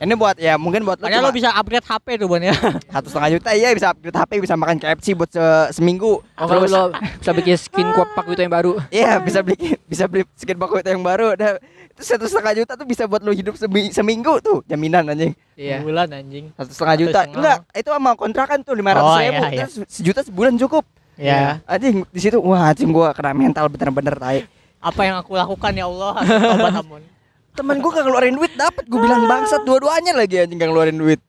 [0.00, 2.56] Ini buat ya mungkin buat lo Padahal lo cuma bisa upgrade HP tuh Bon ya.
[2.92, 6.24] satu setengah juta iya bisa upgrade HP bisa makan KFC buat se- seminggu.
[6.24, 6.82] Oh, kalau Terus- lo
[7.20, 8.72] bisa bikin skin kopak gitu yang baru.
[8.88, 11.36] Iya bisa beli bisa beli skin baku itu yang baru.
[11.36, 15.36] Udah itu satu setengah juta tuh bisa buat lo hidup semi- seminggu tuh jaminan anjing.
[15.52, 15.84] Iya.
[15.84, 16.48] Bulan anjing.
[16.54, 17.20] Satu setengah Satu juta.
[17.20, 17.36] setengah.
[17.36, 19.42] Enggak, itu sama kontrakan tuh lima ratus Oh, ribu.
[19.44, 19.66] iya, iya.
[19.84, 20.88] Sejuta sebulan cukup.
[21.20, 21.60] Ya.
[21.68, 24.48] Anjing di situ wah anjing gua kena mental bener-bener tai.
[24.80, 26.12] Apa yang aku lakukan ya Allah?
[26.24, 27.04] Tobat ampun.
[27.60, 31.20] Temen gua gak ngeluarin duit dapat gua bilang bangsat dua-duanya lagi anjing gak ngeluarin duit.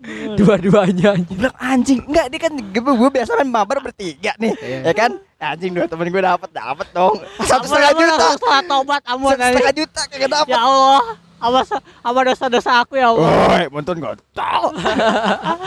[0.38, 1.34] Dua-duanya anjing.
[1.34, 4.78] Bilang anjing enggak dia kan gua biasa kan mabar bertiga nih Iya.
[4.86, 9.34] ya kan anjing dua temen gua dapat dapat dong satu setengah juta salah tobat ampun.
[9.34, 11.02] satu setengah juta kagak dapat Ya Allah,
[11.42, 11.60] apa
[12.06, 13.28] apa dosa-dosa aku ya Allah.
[13.28, 14.66] Woi, montun gak tahu.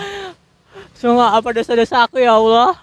[1.03, 2.73] Semua apa dosa-dosa aku ya Allah.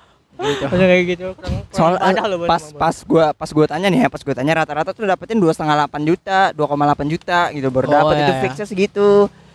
[0.40, 0.64] Gitu.
[0.66, 1.26] kayak gitu.
[1.34, 4.34] Kurang, kurang Soal ibadah loh pas pas gua pas gua tanya nih ya, pas gua
[4.34, 8.22] tanya rata-rata tuh dapetin dua setengah delapan juta, 2,8 juta gitu baru Oh, dapat iya,
[8.22, 8.42] itu iya.
[8.42, 9.08] fixnya segitu.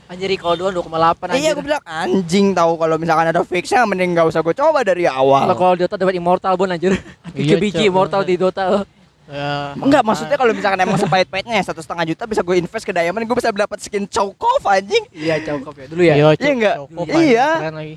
[0.05, 1.41] Anjir kalau doang 2,8 anjir.
[1.41, 5.09] Iya, gua bilang anjing tahu kalau misalkan ada fixnya mending gak usah gua coba dari
[5.09, 5.49] Kalau awal.
[5.51, 6.93] kalau Dota dapat immortal bon anjir.
[7.33, 8.85] Tiga Iya, biji immortal di Dota.
[9.25, 9.73] Ya.
[9.73, 13.25] Enggak, maksudnya kalau misalkan emang sepahit-pahitnya ya satu setengah juta bisa gue invest ke diamond,
[13.25, 15.01] gue bisa dapat skin Chokov anjing.
[15.09, 16.13] Iya cukup ya dulu ya.
[16.13, 16.75] Iya, Iya enggak?
[17.09, 17.47] Iya.
[17.57, 17.95] Keren lagi.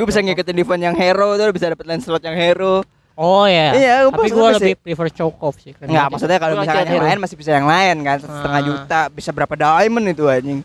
[0.00, 2.80] Gue bisa ngikutin event yang hero tuh, bisa dapat lane slot yang hero.
[3.12, 3.76] Oh ya.
[3.76, 4.74] Iya, gua Tapi pas lebih sih.
[4.80, 5.76] prefer Chokov sih.
[5.76, 7.04] Enggak, maksudnya kalau misalkan liat yang hero.
[7.04, 8.64] lain masih bisa yang lain kan, satu setengah Ah.
[8.64, 10.60] juta, bisa berapa diamond itu anjing.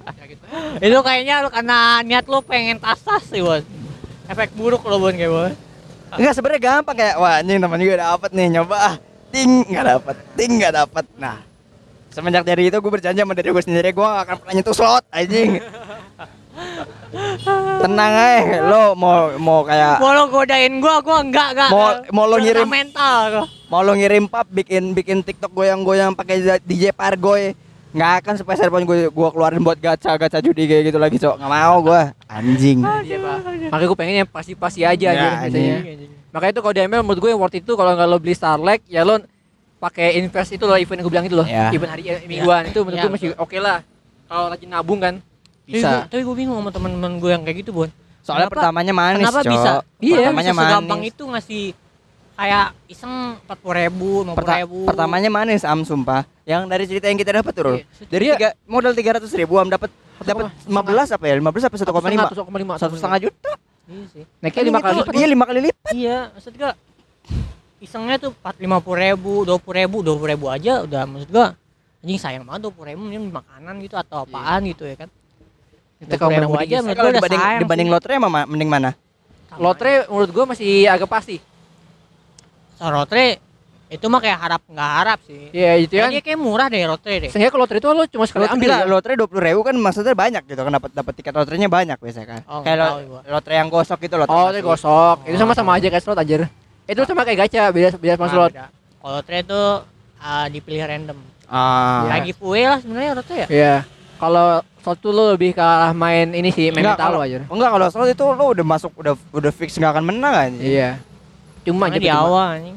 [0.78, 3.66] Itu kayaknya lu karena niat lu pengen tasas sih, Bos.
[4.24, 5.54] Efek buruk lo, Bon, kayak Bos.
[6.10, 8.94] Enggak sebenarnya gampang kayak wah anjing teman juga dapat nih nyoba ah
[9.30, 11.38] ting nggak dapat ting nggak dapat nah
[12.10, 15.06] semenjak dari itu gue berjanji sama diri gue sendiri gue gak akan pernah nyentuh slot
[15.14, 15.62] anjing
[17.80, 21.68] tenang aja lo mau mau kayak Mau lo godain gua, gua enggak, enggak.
[21.68, 23.44] Mau- mau lo ngirim- mental gua.
[23.66, 27.54] mau lo ngirim pap bikin bikin tiktok goyang-goyang pakai DJ Pargoy
[27.90, 31.34] nggak akan sepeser pun gue gue keluarin buat gacha gacha judi kayak gitu lagi cok
[31.34, 33.18] nggak mau gue anjing Iya.
[33.66, 35.98] Makanya gue pengen yang pasti-pasti aja Ya, biasanya.
[36.30, 38.86] Makanya itu kalau di ML menurut gue yang worth itu kalau nggak lo beli Starlight
[38.86, 39.18] ya lo
[39.76, 41.42] pakai invest itu loh event yang gue bilang itu loh.
[41.44, 41.72] Ya.
[41.72, 43.78] Event hari eh, mingguan itu menurut Ya, gue masih oke lah.
[44.24, 45.14] Kalau rajin nabung kan
[45.72, 45.90] bisa.
[46.04, 47.88] Tapi, gue bingung sama teman-teman gue yang kayak gitu, Bon.
[48.20, 49.70] soalnya Kenapa- pertamanya manis Kenapa cok bisa?
[49.98, 51.62] Iya, pertamanya bisa segampang manis itu ngasih
[52.32, 54.78] kayak iseng 40 ribu, 50 Perta- ribu.
[54.84, 57.76] pertamanya manis am sumpah yang dari cerita yang kita dapat tuh.
[57.76, 57.84] Iya.
[58.06, 59.88] dari tiga modal tiga ratus ribu am dapat
[60.20, 62.74] dapat lima belas apa ya lima belas apa satu koma lima Satu koma lima.
[62.76, 63.52] satu setengah juta
[63.86, 64.24] Iya sih.
[64.38, 65.12] Naiknya lima kali lipat.
[65.12, 66.72] iya lima kali lipat Iya, maksud gua
[67.78, 71.56] isengnya tuh 4 50 ribu, 20 ribu, 20 ribu aja udah maksud gua
[71.98, 75.08] anjing sayang banget 20 ribu mending makanan gitu atau apaan gitu ya kan.
[76.00, 77.94] Kita 20 kalau menang aja menurut gua udah dibanding sayang dibanding sih.
[77.94, 78.90] lotre emang ma- mending mana
[79.46, 81.36] Sama Lotre menurut gue masih agak pasti.
[82.74, 83.36] So, lotre
[83.88, 85.50] itu mah kayak harap nggak harap sih.
[85.50, 86.10] Iya itu Ya, kan.
[86.10, 87.28] dia kayak murah deh lotre deh.
[87.28, 88.70] Sehingga kalau lotre itu lo cuma sekali Lotre ambil.
[88.70, 88.86] ya.
[88.86, 92.28] lotre dua puluh ribu kan maksudnya banyak gitu kan dapat dapat tiket lotrenya banyak biasanya
[92.28, 95.16] kan Oh, kayak lo- lotre yang gosok gitu lotre Oh, itu gosok.
[95.24, 96.46] Itu Oh, sama-sama aja kayak slot aja.
[96.86, 98.52] Itu sama kayak gacha, beda beda sama slot.
[98.54, 99.60] Kalau lotre itu
[100.16, 101.18] ah, dipilih random.
[101.44, 103.46] ah Kayak giveaway lah sebenarnya lotre ya.
[103.50, 103.74] Iya.
[104.20, 107.38] Kalau slot tuh lo lebih ke arah main ini sih, main Enggak, mental aja.
[107.48, 111.00] enggak kalau slot itu lo udah masuk udah udah fix nggak akan menang kan Iya.
[111.64, 112.76] Cuma aja di awal anjing.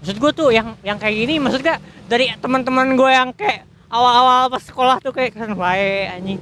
[0.00, 4.50] Maksud gue tuh yang yang kayak gini maksud gak dari teman-teman gue yang kayak awal-awal
[4.50, 6.40] pas sekolah tuh kayak keren baik anjing.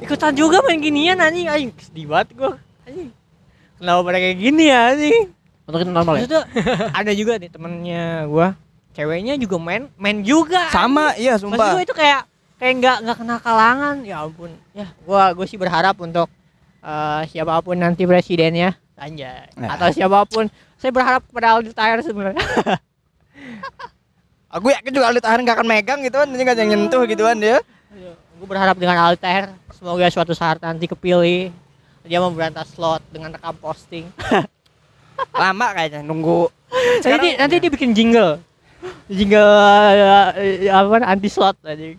[0.00, 2.52] Ikutan juga main ginian anjing anjing sedih banget gue
[2.86, 3.10] anjing.
[3.76, 5.20] Kenapa pada kayak gini ya anjing?
[5.66, 6.20] Untuk itu normal ya.
[6.22, 6.42] Maksudnya
[6.94, 8.46] ada juga nih temennya gue
[8.94, 12.22] ceweknya juga main main juga sama iya Maksud sumpah gue itu kayak
[12.64, 13.96] kayak nggak nggak kena kalangan.
[14.08, 14.56] Ya ampun.
[14.72, 16.32] Ya gua gue sih berharap untuk
[16.80, 18.72] eh, siapa pun nanti presidennya.
[18.96, 19.52] Anjay.
[19.60, 19.76] Nah.
[19.76, 20.48] atau siapa pun.
[20.80, 22.40] Saya berharap kepada Aldi Taher sebenarnya.
[24.54, 26.28] Aku yakin juga Aldi Tahan gak akan megang gitu kan.
[26.28, 27.60] Ini gak ada yang nyentuh gitu kan dia.
[28.40, 29.52] Gue berharap dengan Aldi Taher.
[29.76, 31.52] Semoga suatu saat nanti kepilih.
[32.04, 34.08] Dia mau berantas slot dengan rekam posting.
[35.40, 36.48] Lama kayaknya nunggu.
[37.04, 38.40] nanti nanti dia bikin jingle.
[39.08, 39.52] Jingle
[40.36, 41.96] eh, apa anti slot anjing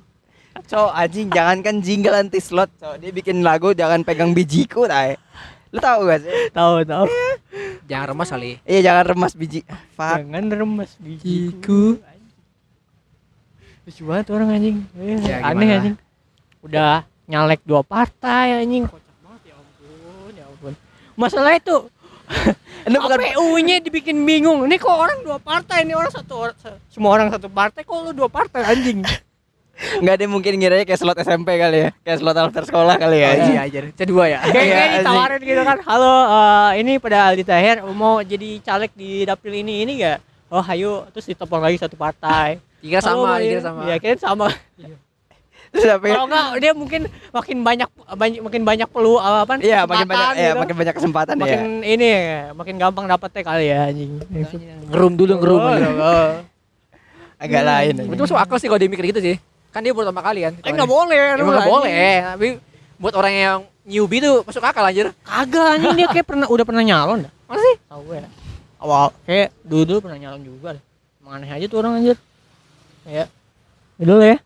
[0.66, 5.13] So anjing jangankan jingle anti slot, so dia bikin lagu jangan pegang bijiku tay.
[5.70, 6.32] Lu tahu gak sih?
[6.49, 7.05] tahu tahu
[7.86, 8.57] Jangan remas kali.
[8.63, 9.61] Iya jangan remas biji.
[9.91, 10.18] Fuck.
[10.20, 12.01] jangan remas Bijiku.
[13.86, 15.78] lucu banget orang anjing Eh, Ya, aneh gimana?
[15.78, 15.95] anjing
[16.59, 16.93] udah
[17.26, 20.74] nyalek dua partai anjing kocak banget ya ampun ya ampun
[21.13, 21.78] masalah itu
[22.89, 26.57] Lu bukan KPU-nya dibikin bingung ini kok orang dua partai ini orang satu orang
[26.89, 29.05] semua orang satu partai kok lu dua partai anjing
[29.76, 31.89] Enggak ada mungkin ngiranya kayak slot SMP kali ya.
[32.01, 33.30] Kayak slot altar sekolah kali ya.
[33.36, 33.80] Oh, iya aja.
[33.91, 34.39] C2 ya.
[34.39, 34.99] kayak Iya, kayak anjing.
[35.03, 39.84] ditawarin gitu kan halo eh, ini pada Aldi Tahir mau jadi caleg di dapil ini
[39.84, 40.17] ini gak
[40.47, 43.61] oh ayo terus ditelepon lagi satu partai Kira Halo, sama, kira ya.
[43.65, 43.82] sama.
[43.84, 44.47] Iya, kira sama.
[45.73, 46.13] Terus apa ya?
[46.15, 47.01] Kalau enggak dia mungkin
[47.34, 50.59] makin banyak banyak makin banyak pelu apa Iya, makin banyak kesempatan ya, gitu.
[50.61, 51.88] makin banyak kesempatan makin ya.
[51.89, 52.09] ini
[52.53, 54.11] makin gampang dapetnya kali ya anjing.
[54.93, 55.59] Ngerum dulu ngerum.
[55.59, 56.30] Oh, oh.
[57.36, 57.93] Agak lain.
[57.97, 58.21] Itu anjing.
[58.23, 59.36] masuk akal sih kalau dia mikir gitu sih.
[59.76, 60.55] Kan dia pertama kali kan.
[60.63, 61.36] Eh enggak boleh.
[61.36, 62.15] Emang nggak boleh.
[62.23, 62.47] Tapi
[62.95, 65.11] buat orang yang newbie tuh masuk akal anjir.
[65.28, 67.32] Kagak anjing dia kayak pernah udah pernah nyalon dah.
[67.51, 67.76] Mana sih?
[67.91, 68.30] Tahu gue ya.
[68.80, 70.80] Awal kayak dulu dulu pernah nyalon juga.
[70.80, 70.84] dah.
[71.19, 72.15] Emang aneh aja tuh orang anjir.
[73.03, 73.28] Ya.
[73.99, 74.38] Dulu ya.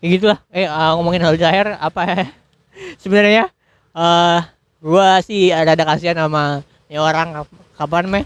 [0.00, 0.38] Kayak gitulah.
[0.48, 2.24] Eh ah, ngomongin hal zahir apa ya?
[3.04, 3.44] Sebenarnya
[3.92, 4.40] eh
[4.80, 7.44] gua sih ada ada kasihan sama ya orang
[7.76, 8.24] kapan meh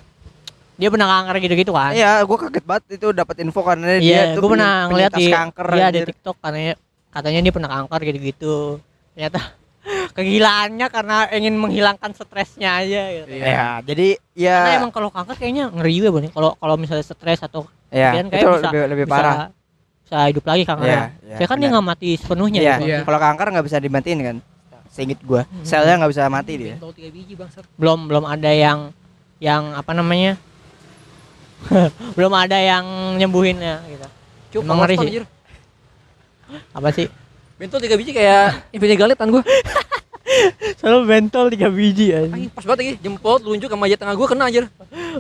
[0.82, 4.22] dia pernah kanker gitu-gitu kan Iya, gua kaget banget itu dapat info karena dia Iya,
[4.34, 5.66] tuh gue pernah ngeliat di kanker.
[5.72, 6.00] iya di.
[6.02, 6.74] TikTok katanya
[7.08, 8.56] katanya dia pernah kanker gitu-gitu.
[9.14, 9.40] Ternyata
[10.16, 13.26] kegilaannya karena ingin menghilangkan stresnya aja gitu.
[13.30, 13.44] Iya.
[13.44, 16.26] Iya, jadi ya Karena emang kalau kanker kayaknya ngeri juga Bang.
[16.28, 19.36] Kalau kalau misalnya stres atau ya, kemudian kayak itu bisa- lebih lebih bisa, parah.
[20.02, 20.86] bisa hidup lagi kanker.
[20.86, 22.84] Iya, iya, Saya kan dia nggak mati sepenuhnya Iya, gitu.
[22.84, 22.98] Iya.
[23.02, 24.36] kalau kanker nggak bisa dimatiin kan.
[24.88, 25.64] Seinget gua, Hmm.
[25.64, 26.74] selnya nggak bisa mati dia.
[27.74, 28.92] Belum belum ada yang
[29.38, 30.36] yang apa namanya?
[32.16, 32.84] belum ada yang
[33.18, 34.06] nyembuhinnya gitu.
[34.52, 35.08] Cuk, Emang ngeri sih.
[35.08, 35.24] anjir.
[36.76, 37.06] Apa sih?
[37.56, 39.42] Bentol tiga biji kayak Infinity Gauntlet kan gua.
[40.80, 42.28] Selalu bentol tiga biji aja.
[42.28, 44.64] Anjing, pas banget lagi jempol telunjuk sama jari tengah gua kena anjir.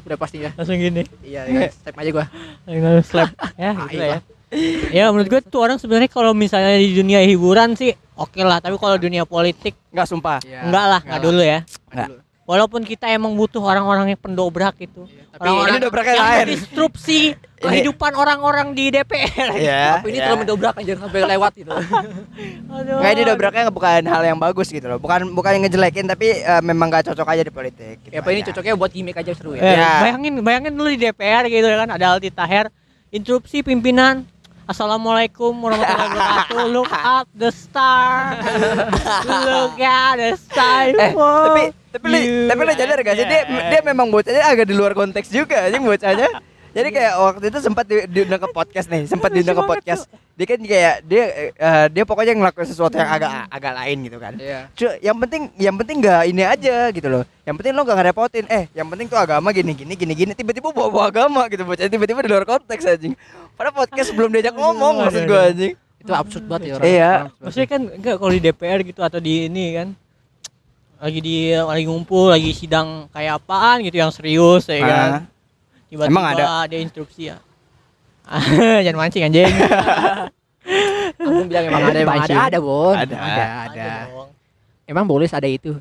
[0.02, 0.50] Udah pasti ya.
[0.58, 1.06] Langsung gini.
[1.22, 1.68] Iya, iya.
[1.70, 2.26] Step aja gua.
[2.66, 3.30] Dengan slap
[3.62, 4.18] ya gitu iya.
[4.18, 4.18] ya.
[4.92, 8.76] Ya menurut gue tuh orang sebenarnya kalau misalnya di dunia hiburan sih oke lah, tapi
[8.76, 10.44] kalau dunia politik Nggak sumpah.
[10.44, 10.68] Iya.
[10.68, 11.58] enggak lah, enggak dulu ya.
[11.88, 12.08] Nggak.
[12.42, 15.06] Walaupun kita emang butuh orang-orang yang pendobrak itu.
[15.30, 16.40] Tapi Orang-orang ini dobraknya yang lain.
[16.42, 17.18] mendistrupsi
[17.62, 19.54] kehidupan orang-orang di DPR.
[19.54, 20.02] Iya.
[20.02, 20.24] Tapi ini iya.
[20.26, 21.70] terlalu mendobrak anjir sampai lewat gitu.
[22.74, 22.98] Aduh.
[22.98, 24.98] Nggak ini dobraknya bukan hal yang bagus gitu loh.
[24.98, 27.96] Bukan bukan yang ngejelekin tapi eh, memang nggak cocok aja di politik.
[28.02, 28.50] gitu Ya, apa ini aja.
[28.50, 29.62] cocoknya buat gimmick aja seru ya.
[29.62, 29.92] Ya.
[30.02, 32.66] bayangin bayangin dulu di DPR gitu ya kan ada Aldi Taher
[33.14, 34.26] interupsi pimpinan
[34.62, 36.66] Assalamualaikum warahmatullahi wabarakatuh.
[36.70, 38.38] Look up the star.
[39.26, 40.94] Look at the star.
[40.94, 44.70] Eh, tapi tapi lu, You tapi lu sadar gak sih dia dia memang bocahnya agak
[44.70, 46.30] di luar konteks juga anjing bocahnya.
[46.72, 50.08] Jadi kayak waktu itu sempat di, diundang ke podcast nih, sempat diundang ke podcast.
[50.32, 54.32] Dia kan kayak dia eh, dia pokoknya ngelakuin sesuatu yang agak agak lain gitu kan.
[54.40, 54.60] Iya.
[54.72, 57.24] Cu, yang penting yang penting nggak ini aja gitu loh.
[57.44, 58.44] Yang penting lo gak ngerepotin.
[58.48, 60.32] Eh, yang penting tuh agama gini gini gini gini.
[60.32, 61.84] Tiba-tiba bawa bawa agama gitu bocah.
[61.84, 63.12] Tiba-tiba di luar konteks anjing.
[63.52, 65.76] Padahal podcast belum diajak ngomong maksud gua anjing.
[66.00, 66.88] Itu absurd banget ya orang.
[66.88, 67.12] Iya.
[67.36, 69.88] Maksudnya kan enggak kalau di DPR gitu atau di ini kan
[71.02, 75.10] lagi di lagi ngumpul lagi sidang kayak apaan gitu yang serius ya kan.
[75.92, 76.64] Tiba-tiba Emang ada?
[76.64, 77.36] ada instruksi ya.
[78.88, 79.44] Jangan mancing anjing.
[81.20, 82.96] Aku bilang emang ada, emang ada, ada, Bon.
[82.96, 83.12] Ada.
[83.12, 83.88] ada, ada.
[84.88, 85.76] Emang boleh ada itu.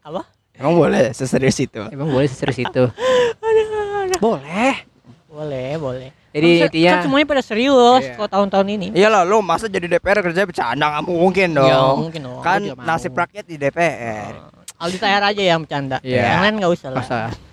[0.00, 0.24] Apa?
[0.56, 1.82] Emang boleh seserius itu.
[1.92, 2.84] Emang boleh serius itu.
[4.24, 4.86] Boleh.
[5.26, 6.08] Boleh, boleh.
[6.30, 8.14] Jadi intinya kan semuanya pada serius Iya.
[8.14, 8.86] kok tahun-tahun ini.
[8.94, 11.66] Iyalah lo masa jadi DPR kerja bercanda nggak mungkin dong.
[11.66, 12.38] Ya, mungkin dong.
[12.38, 14.63] kan nasib rakyat di DPR.
[14.84, 15.96] Aldi Tahir aja yang bercanda.
[16.04, 16.22] Iya.
[16.36, 17.04] Yang lain nggak usah lah.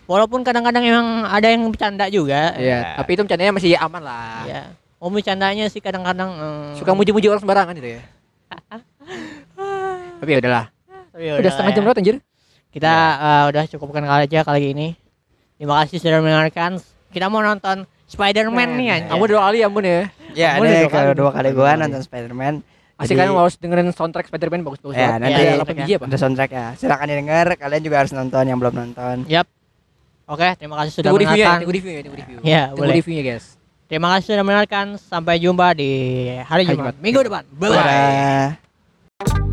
[0.03, 2.51] Walaupun kadang-kadang emang ada yang bercanda juga.
[2.59, 4.43] Iya, tapi itu bercandanya masih aman lah.
[4.43, 4.61] Ya.
[4.99, 8.01] Mau bercandanya sih kadang-kadang eh, Suka muji-muji orang sembarangan gitu ya.
[10.19, 10.65] tapi ya udahlah.
[11.15, 11.85] tapi ya Udah setengah jam ya.
[11.87, 12.15] lewat anjir.
[12.71, 14.87] Kita eh, udah cukupkan kali aja kali ini.
[15.55, 16.77] Terima kasih sudah mendengarkan.
[17.11, 19.09] Kita mau nonton Spider-Man nih anjing.
[19.15, 20.01] Kamu dua kali ampun ya.
[20.35, 21.07] Ya, ini dua kali.
[21.15, 22.53] kedua kali gua Dua nonton Spider-Man.
[23.01, 25.19] Asik kan harus dengerin soundtrack Spider-Man bagus-bagus Ya, banget.
[25.19, 26.05] nanti Ya, 8 biji apa?
[26.05, 26.65] Ada soundtrack ya.
[26.75, 27.45] Silakan didengar.
[27.55, 29.15] Kalian juga harus nonton yang belum nonton.
[29.25, 29.47] Yap.
[30.25, 31.59] Oke, terima kasih sudah Tunggu reviewnya, mendengarkan.
[31.59, 32.37] tunggu reviewnya, tunggu review.
[32.41, 32.95] Ya, Tunggu boleh.
[32.95, 33.45] reviewnya guys.
[33.85, 34.85] Terima kasih sudah mendengarkan.
[34.95, 35.91] Sampai jumpa di
[36.39, 36.95] hari Hari Jumat Jumat.
[37.01, 37.43] minggu depan.
[37.51, 39.50] Bye bye.